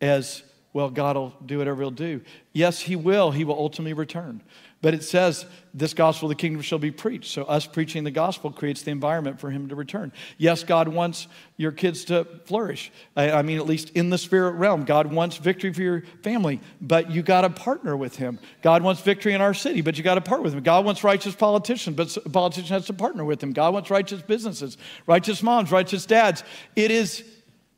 [0.00, 2.20] as, well, God will do whatever he'll do.
[2.52, 3.32] Yes, he will.
[3.32, 4.40] He will ultimately return.
[4.82, 7.32] But it says, this gospel of the kingdom shall be preached.
[7.32, 10.12] So, us preaching the gospel creates the environment for him to return.
[10.38, 12.92] Yes, God wants your kids to flourish.
[13.16, 16.60] I, I mean, at least in the spirit realm, God wants victory for your family,
[16.80, 18.38] but you got to partner with him.
[18.62, 20.62] God wants victory in our city, but you got to partner with him.
[20.62, 23.52] God wants righteous politicians, but a politician has to partner with him.
[23.52, 26.44] God wants righteous businesses, righteous moms, righteous dads.
[26.74, 27.24] It is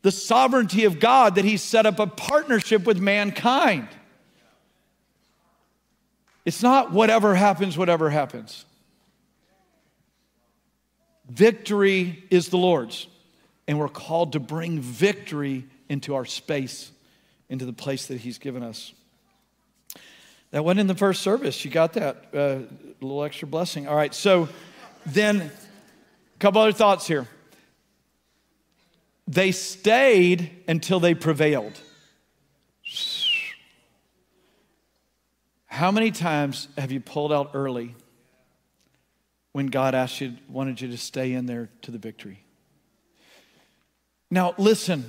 [0.02, 3.88] the sovereignty of God that he set up a partnership with mankind.
[6.48, 8.64] It's not whatever happens, whatever happens.
[11.28, 13.06] Victory is the Lord's,
[13.66, 16.90] and we're called to bring victory into our space,
[17.50, 18.94] into the place that He's given us.
[20.52, 21.66] That went in the first service.
[21.66, 22.24] You got that?
[22.32, 22.60] Uh,
[23.02, 23.86] little extra blessing.
[23.86, 24.48] All right, so
[25.04, 27.28] then a couple other thoughts here.
[29.26, 31.78] They stayed until they prevailed.
[35.78, 37.94] How many times have you pulled out early
[39.52, 42.42] when God asked you, wanted you to stay in there to the victory?
[44.28, 45.08] Now, listen,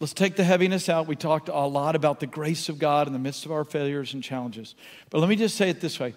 [0.00, 1.06] let's take the heaviness out.
[1.06, 4.14] We talked a lot about the grace of God in the midst of our failures
[4.14, 4.74] and challenges.
[5.10, 6.16] But let me just say it this way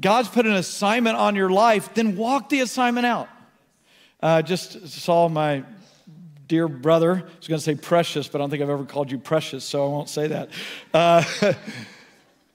[0.00, 3.28] God's put an assignment on your life, then walk the assignment out.
[4.20, 5.62] I uh, just saw my
[6.48, 9.12] dear brother, I was going to say precious, but I don't think I've ever called
[9.12, 10.48] you precious, so I won't say that.
[10.92, 11.22] Uh,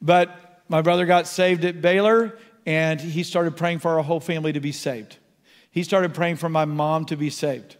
[0.06, 2.38] But my brother got saved at Baylor,
[2.68, 5.18] and he started praying for our whole family to be saved.
[5.72, 7.78] He started praying for my mom to be saved.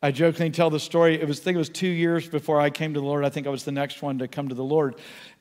[0.00, 1.20] I jokingly tell the story.
[1.20, 3.24] It was, I think it was two years before I came to the Lord.
[3.24, 4.94] I think I was the next one to come to the Lord.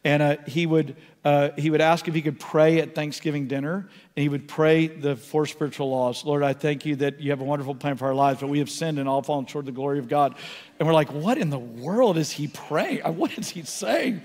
[0.04, 3.88] And uh, he, would, uh, he would ask if he could pray at Thanksgiving dinner,
[4.16, 6.26] and he would pray the four spiritual laws.
[6.26, 8.58] Lord, I thank you that you have a wonderful plan for our lives, but we
[8.58, 10.36] have sinned and all fallen short of the glory of God.
[10.80, 13.02] And we're like, what in the world is he praying?
[13.02, 14.24] What is he saying?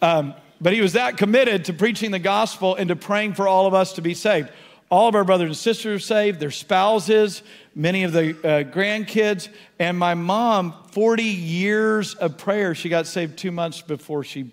[0.00, 3.66] Um, but he was that committed to preaching the gospel and to praying for all
[3.66, 4.50] of us to be saved.
[4.90, 7.42] All of our brothers and sisters are saved, their spouses,
[7.74, 9.48] many of the uh, grandkids.
[9.78, 14.52] And my mom, 40 years of prayer, she got saved two months before she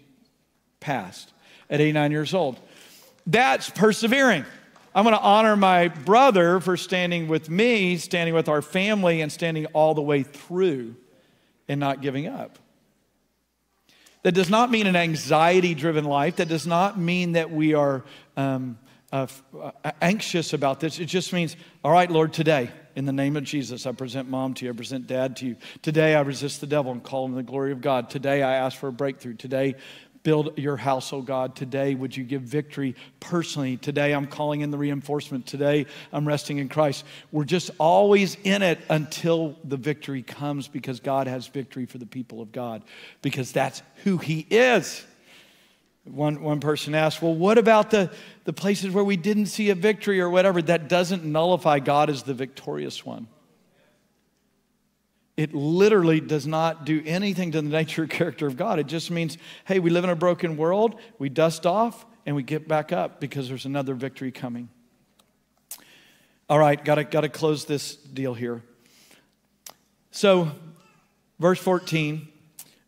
[0.80, 1.32] passed
[1.70, 2.60] at 89 years old.
[3.28, 4.45] That's persevering.
[4.93, 9.32] I'm going to honor my brother for standing with me, standing with our family, and
[9.32, 10.95] standing all the way through
[11.68, 12.60] and not giving up.
[14.24, 16.36] That does not mean an anxiety driven life.
[16.36, 18.03] That does not mean that we are
[18.38, 18.78] um,
[19.11, 19.28] uh,
[19.59, 20.99] uh, anxious about this.
[20.99, 24.53] It just means, all right, Lord, today, in the name of Jesus, I present mom
[24.55, 25.55] to you, I present dad to you.
[25.82, 28.09] Today, I resist the devil and call him the glory of God.
[28.09, 29.34] Today, I ask for a breakthrough.
[29.34, 29.76] Today,
[30.24, 31.55] build your house, oh God.
[31.55, 33.78] Today, would you give victory personally?
[33.78, 35.45] Today, I'm calling in the reinforcement.
[35.45, 37.05] Today, I'm resting in Christ.
[37.32, 42.05] We're just always in it until the victory comes because God has victory for the
[42.05, 42.84] people of God,
[43.22, 45.03] because that's who He is.
[46.03, 48.11] One, one person asked, Well, what about the,
[48.45, 50.61] the places where we didn't see a victory or whatever?
[50.61, 53.28] That doesn't nullify God as the victorious one.
[55.38, 58.79] It literally does not do anything to the nature or character of God.
[58.79, 62.43] It just means, hey, we live in a broken world, we dust off, and we
[62.43, 64.69] get back up because there's another victory coming.
[66.49, 68.61] All right, gotta, gotta close this deal here.
[70.11, 70.51] So,
[71.39, 72.27] verse 14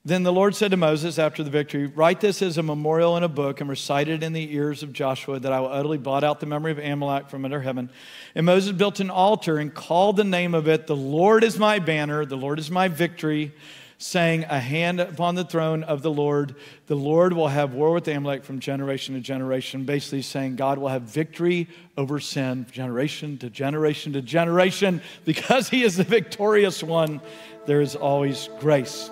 [0.05, 3.23] then the Lord said to Moses after the victory, Write this as a memorial in
[3.23, 6.25] a book and recite it in the ears of Joshua, that I will utterly blot
[6.25, 7.89] out the memory of Amalek from under heaven.
[8.35, 11.79] And Moses built an altar and called the name of it, The Lord is my
[11.79, 13.53] banner, the Lord is my victory,
[13.97, 16.55] saying, A hand upon the throne of the Lord.
[16.87, 19.85] The Lord will have war with Amalek from generation to generation.
[19.85, 25.01] Basically saying, God will have victory over sin generation to generation to generation.
[25.23, 27.21] Because he is the victorious one,
[27.67, 29.09] there is always grace.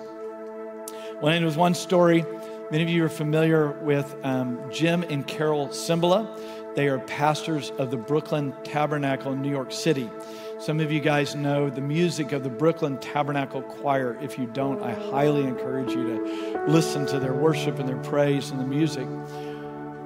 [1.22, 2.26] Well, it was one story.
[2.72, 6.26] Many of you are familiar with um, Jim and Carol Cymbala.
[6.74, 10.10] They are pastors of the Brooklyn Tabernacle in New York City.
[10.58, 14.18] Some of you guys know the music of the Brooklyn Tabernacle Choir.
[14.20, 18.50] If you don't, I highly encourage you to listen to their worship and their praise
[18.50, 19.06] and the music.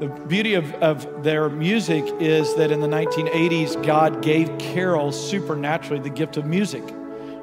[0.00, 6.02] The beauty of, of their music is that in the 1980s, God gave Carol supernaturally
[6.02, 6.84] the gift of music.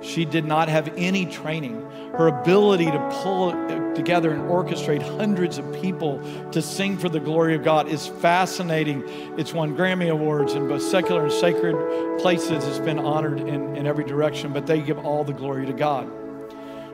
[0.04, 1.90] She did not have any training.
[2.18, 3.52] Her ability to pull
[3.96, 9.04] together and orchestrate hundreds of people to sing for the glory of God is fascinating.
[9.38, 12.66] It's won Grammy Awards in both secular and sacred places.
[12.66, 16.12] It's been honored in, in every direction, but they give all the glory to God.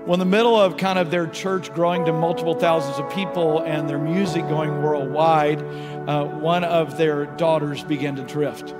[0.05, 3.59] Well, in the middle of kind of their church growing to multiple thousands of people
[3.59, 5.61] and their music going worldwide,
[6.07, 8.73] uh, one of their daughters began to drift.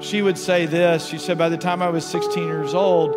[0.00, 3.14] She would say this She said, By the time I was 16 years old,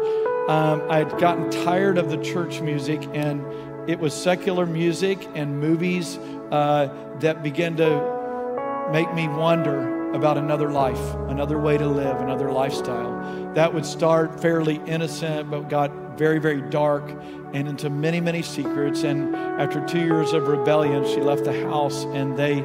[0.48, 3.46] um, I'd gotten tired of the church music, and
[3.89, 6.18] it was secular music and movies
[6.52, 12.52] uh, that began to make me wonder about another life, another way to live, another
[12.52, 13.54] lifestyle.
[13.54, 17.10] That would start fairly innocent, but got very, very dark
[17.54, 19.04] and into many, many secrets.
[19.04, 22.56] And after two years of rebellion, she left the house, and they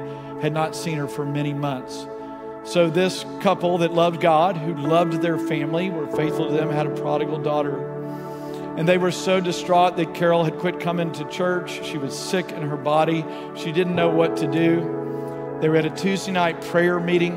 [0.42, 2.06] had not seen her for many months.
[2.68, 6.86] So, this couple that loved God, who loved their family, were faithful to them, had
[6.86, 7.94] a prodigal daughter.
[8.76, 11.82] And they were so distraught that Carol had quit coming to church.
[11.86, 13.24] She was sick in her body.
[13.56, 14.82] She didn't know what to do.
[15.62, 17.36] They were at a Tuesday night prayer meeting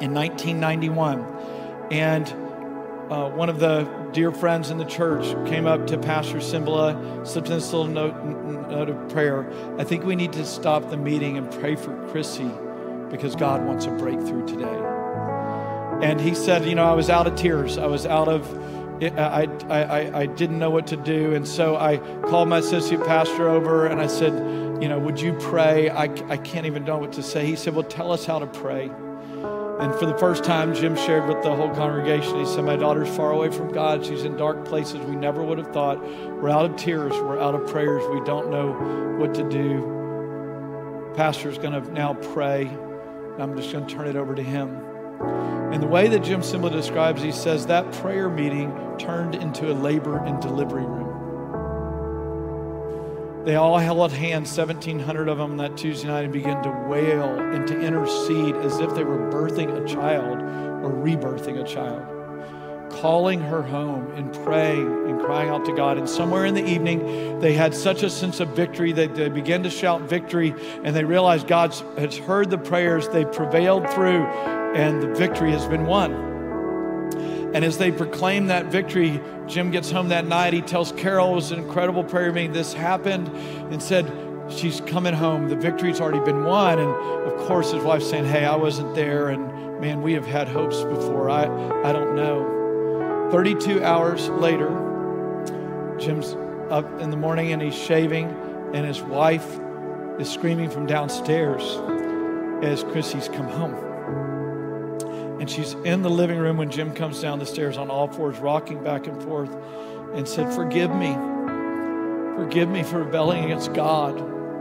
[0.00, 1.20] in 1991.
[1.90, 2.26] And
[3.12, 7.48] uh, one of the dear friends in the church came up to Pastor Cymbala, slipped
[7.48, 8.14] in this little note,
[8.70, 9.52] note of prayer.
[9.78, 12.50] I think we need to stop the meeting and pray for Chrissy
[13.10, 15.00] because God wants a breakthrough today.
[16.02, 17.76] And he said, You know, I was out of tears.
[17.76, 18.48] I was out of,
[19.02, 21.34] I, I, I didn't know what to do.
[21.34, 21.98] And so I
[22.28, 24.32] called my associate pastor over and I said,
[24.82, 25.90] You know, would you pray?
[25.90, 27.44] I, I can't even know what to say.
[27.44, 28.90] He said, Well, tell us how to pray.
[29.80, 32.38] And for the first time, Jim shared with the whole congregation.
[32.38, 34.04] He said, My daughter's far away from God.
[34.04, 36.02] She's in dark places we never would have thought.
[36.02, 37.12] We're out of tears.
[37.12, 38.02] We're out of prayers.
[38.12, 38.72] We don't know
[39.18, 41.12] what to do.
[41.14, 42.70] Pastor's going to now pray.
[43.38, 44.84] I'm just going to turn it over to him.
[45.72, 49.74] And the way that Jim Cymbala describes, he says that prayer meeting turned into a
[49.74, 51.06] labor and delivery room.
[53.44, 57.66] They all held hands, 1,700 of them that Tuesday night, and began to wail and
[57.68, 62.19] to intercede as if they were birthing a child or rebirthing a child
[62.90, 65.98] calling her home and praying and crying out to God.
[65.98, 69.62] And somewhere in the evening, they had such a sense of victory that they began
[69.62, 74.24] to shout victory and they realized God has heard the prayers, they prevailed through,
[74.74, 76.30] and the victory has been won.
[77.52, 80.52] And as they proclaim that victory, Jim gets home that night.
[80.52, 82.52] He tells Carol it was an incredible prayer meeting.
[82.52, 83.28] This happened
[83.72, 84.10] and said,
[84.48, 85.48] She's coming home.
[85.48, 86.78] The victory's already been won.
[86.78, 89.28] And of course, his wife's saying, Hey, I wasn't there.
[89.28, 91.28] And man, we have had hopes before.
[91.28, 91.44] I,
[91.82, 92.59] I don't know.
[93.30, 94.68] 32 hours later,
[95.98, 96.34] Jim's
[96.70, 98.26] up in the morning and he's shaving,
[98.74, 99.58] and his wife
[100.18, 101.62] is screaming from downstairs.
[102.62, 103.74] as Chrissy's come home.
[105.40, 108.38] And she's in the living room when Jim comes down the stairs on all fours,
[108.38, 109.56] rocking back and forth,
[110.14, 111.14] and said, Forgive me.
[112.36, 114.18] Forgive me for rebelling against God.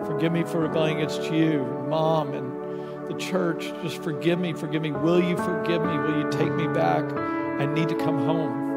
[0.07, 3.73] Forgive me for rebelling against you, mom, and the church.
[3.81, 4.53] Just forgive me.
[4.53, 4.91] Forgive me.
[4.91, 5.97] Will you forgive me?
[5.97, 7.03] Will you take me back?
[7.59, 8.69] I need to come home.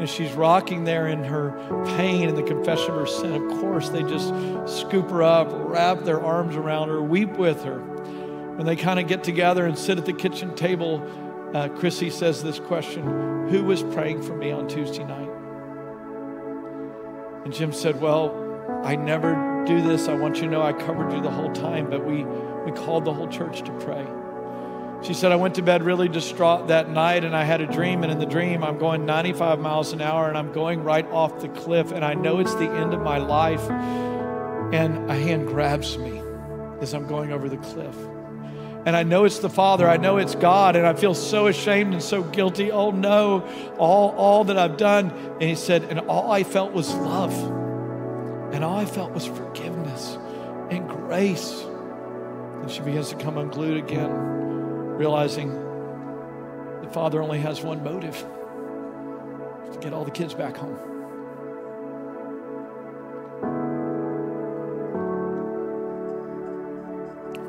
[0.00, 1.52] And she's rocking there in her
[1.96, 3.32] pain and the confession of her sin.
[3.32, 4.28] Of course, they just
[4.66, 7.78] scoop her up, wrap their arms around her, weep with her.
[7.78, 11.02] When they kind of get together and sit at the kitchen table,
[11.54, 15.30] uh, Chrissy says this question Who was praying for me on Tuesday night?
[17.44, 18.34] And Jim said, Well,
[18.82, 20.08] I never do this.
[20.08, 23.04] I want you to know I covered you the whole time, but we, we called
[23.04, 24.04] the whole church to pray.
[25.02, 28.02] She said, I went to bed really distraught that night and I had a dream.
[28.02, 31.40] And in the dream, I'm going 95 miles an hour and I'm going right off
[31.40, 31.92] the cliff.
[31.92, 33.62] And I know it's the end of my life.
[34.72, 36.20] And a hand grabs me
[36.80, 37.94] as I'm going over the cliff.
[38.86, 39.88] And I know it's the Father.
[39.88, 40.76] I know it's God.
[40.76, 42.70] And I feel so ashamed and so guilty.
[42.70, 43.46] Oh no,
[43.78, 45.10] all, all that I've done.
[45.10, 47.34] And he said, and all I felt was love.
[48.52, 50.16] And all I felt was forgiveness
[50.70, 51.62] and grace.
[51.62, 54.55] And she begins to come unglued again
[54.96, 55.50] realizing
[56.82, 58.16] the father only has one motive
[59.72, 60.78] to get all the kids back home.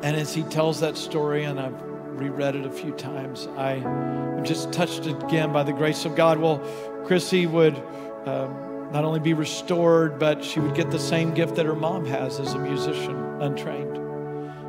[0.04, 4.46] And as he tells that story, and I've reread it a few times, I am
[4.46, 6.40] just touched again by the grace of God.
[6.40, 6.60] Well,
[7.06, 7.76] Chrissy would
[8.26, 12.06] um, not only be restored, but she would get the same gift that her mom
[12.06, 14.07] has as a musician, untrained.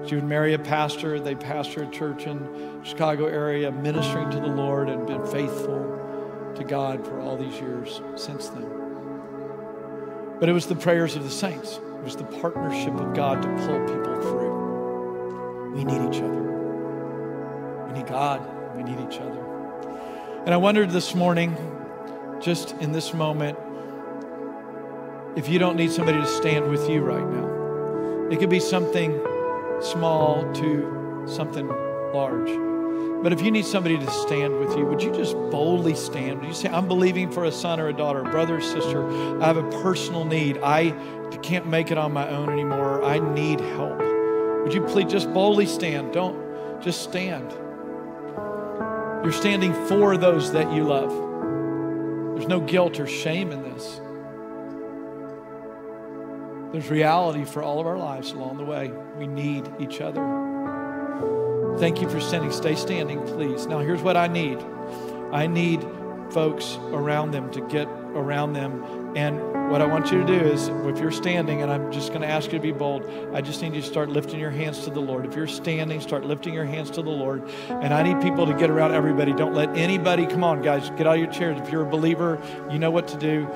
[0.08, 1.20] She would marry a pastor.
[1.20, 6.64] They pastor a church in Chicago area, ministering to the Lord and been faithful to
[6.64, 8.66] God for all these years since then.
[10.40, 11.76] But it was the prayers of the saints.
[11.76, 15.74] It was the partnership of God to pull people through.
[15.74, 17.86] We need each other.
[17.88, 18.40] We need God.
[18.76, 19.44] We need each other.
[20.46, 21.54] And I wondered this morning,
[22.40, 23.58] just in this moment,
[25.36, 28.28] if you don't need somebody to stand with you right now.
[28.30, 29.20] It could be something
[29.80, 31.68] small to something
[32.12, 32.50] large.
[33.22, 36.40] But if you need somebody to stand with you, would you just boldly stand?
[36.40, 39.08] Would you say, I'm believing for a son or a daughter, a brother or sister.
[39.40, 40.58] I have a personal need.
[40.62, 40.90] I
[41.42, 43.02] can't make it on my own anymore.
[43.04, 43.98] I need help.
[44.62, 46.12] Would you please just boldly stand?
[46.12, 47.50] Don't just stand.
[49.24, 51.10] You're standing for those that you love.
[52.36, 54.00] There's no guilt or shame in this.
[56.72, 58.92] There's reality for all of our lives along the way.
[59.16, 60.22] We need each other.
[61.78, 62.52] Thank you for standing.
[62.52, 63.66] Stay standing, please.
[63.66, 64.58] Now, here's what I need
[65.32, 65.82] I need
[66.30, 69.16] folks around them to get around them.
[69.16, 72.20] And what I want you to do is, if you're standing, and I'm just going
[72.20, 74.84] to ask you to be bold, I just need you to start lifting your hands
[74.84, 75.24] to the Lord.
[75.24, 77.48] If you're standing, start lifting your hands to the Lord.
[77.68, 79.32] And I need people to get around everybody.
[79.32, 81.58] Don't let anybody, come on, guys, get out of your chairs.
[81.60, 82.40] If you're a believer,
[82.70, 83.48] you know what to do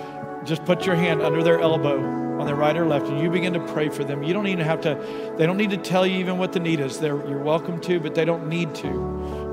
[0.45, 3.53] just put your hand under their elbow on their right or left and you begin
[3.53, 4.22] to pray for them.
[4.22, 6.80] You don't even have to they don't need to tell you even what the need
[6.80, 6.99] is.
[6.99, 8.88] They're, you're welcome to but they don't need to.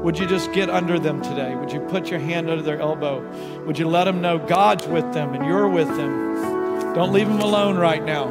[0.04, 1.56] Would you just get under them today?
[1.56, 3.22] Would you put your hand under their elbow?
[3.66, 6.94] Would you let them know god's with them and you're with them?
[6.96, 8.28] Don't leave them alone right now.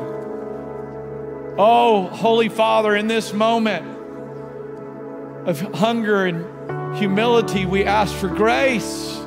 [1.57, 3.97] Oh holy father in this moment
[5.47, 9.18] of hunger and humility we ask for grace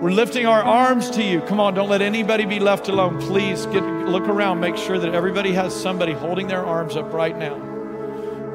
[0.00, 1.42] we're lifting our arms to you.
[1.42, 3.20] Come on, don't let anybody be left alone.
[3.20, 7.36] Please get look around, make sure that everybody has somebody holding their arms up right
[7.36, 7.54] now.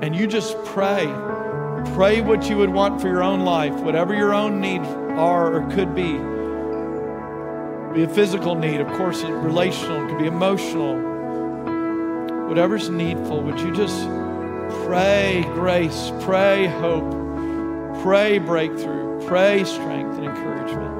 [0.01, 1.05] And you just pray.
[1.93, 5.71] Pray what you would want for your own life, whatever your own needs are or
[5.71, 6.13] could be.
[7.93, 10.97] Be a physical need, of course, relational, it could be emotional.
[12.47, 14.07] Whatever's needful, would you just
[14.83, 17.11] pray grace, pray hope,
[18.01, 20.94] pray breakthrough, pray strength and encouragement.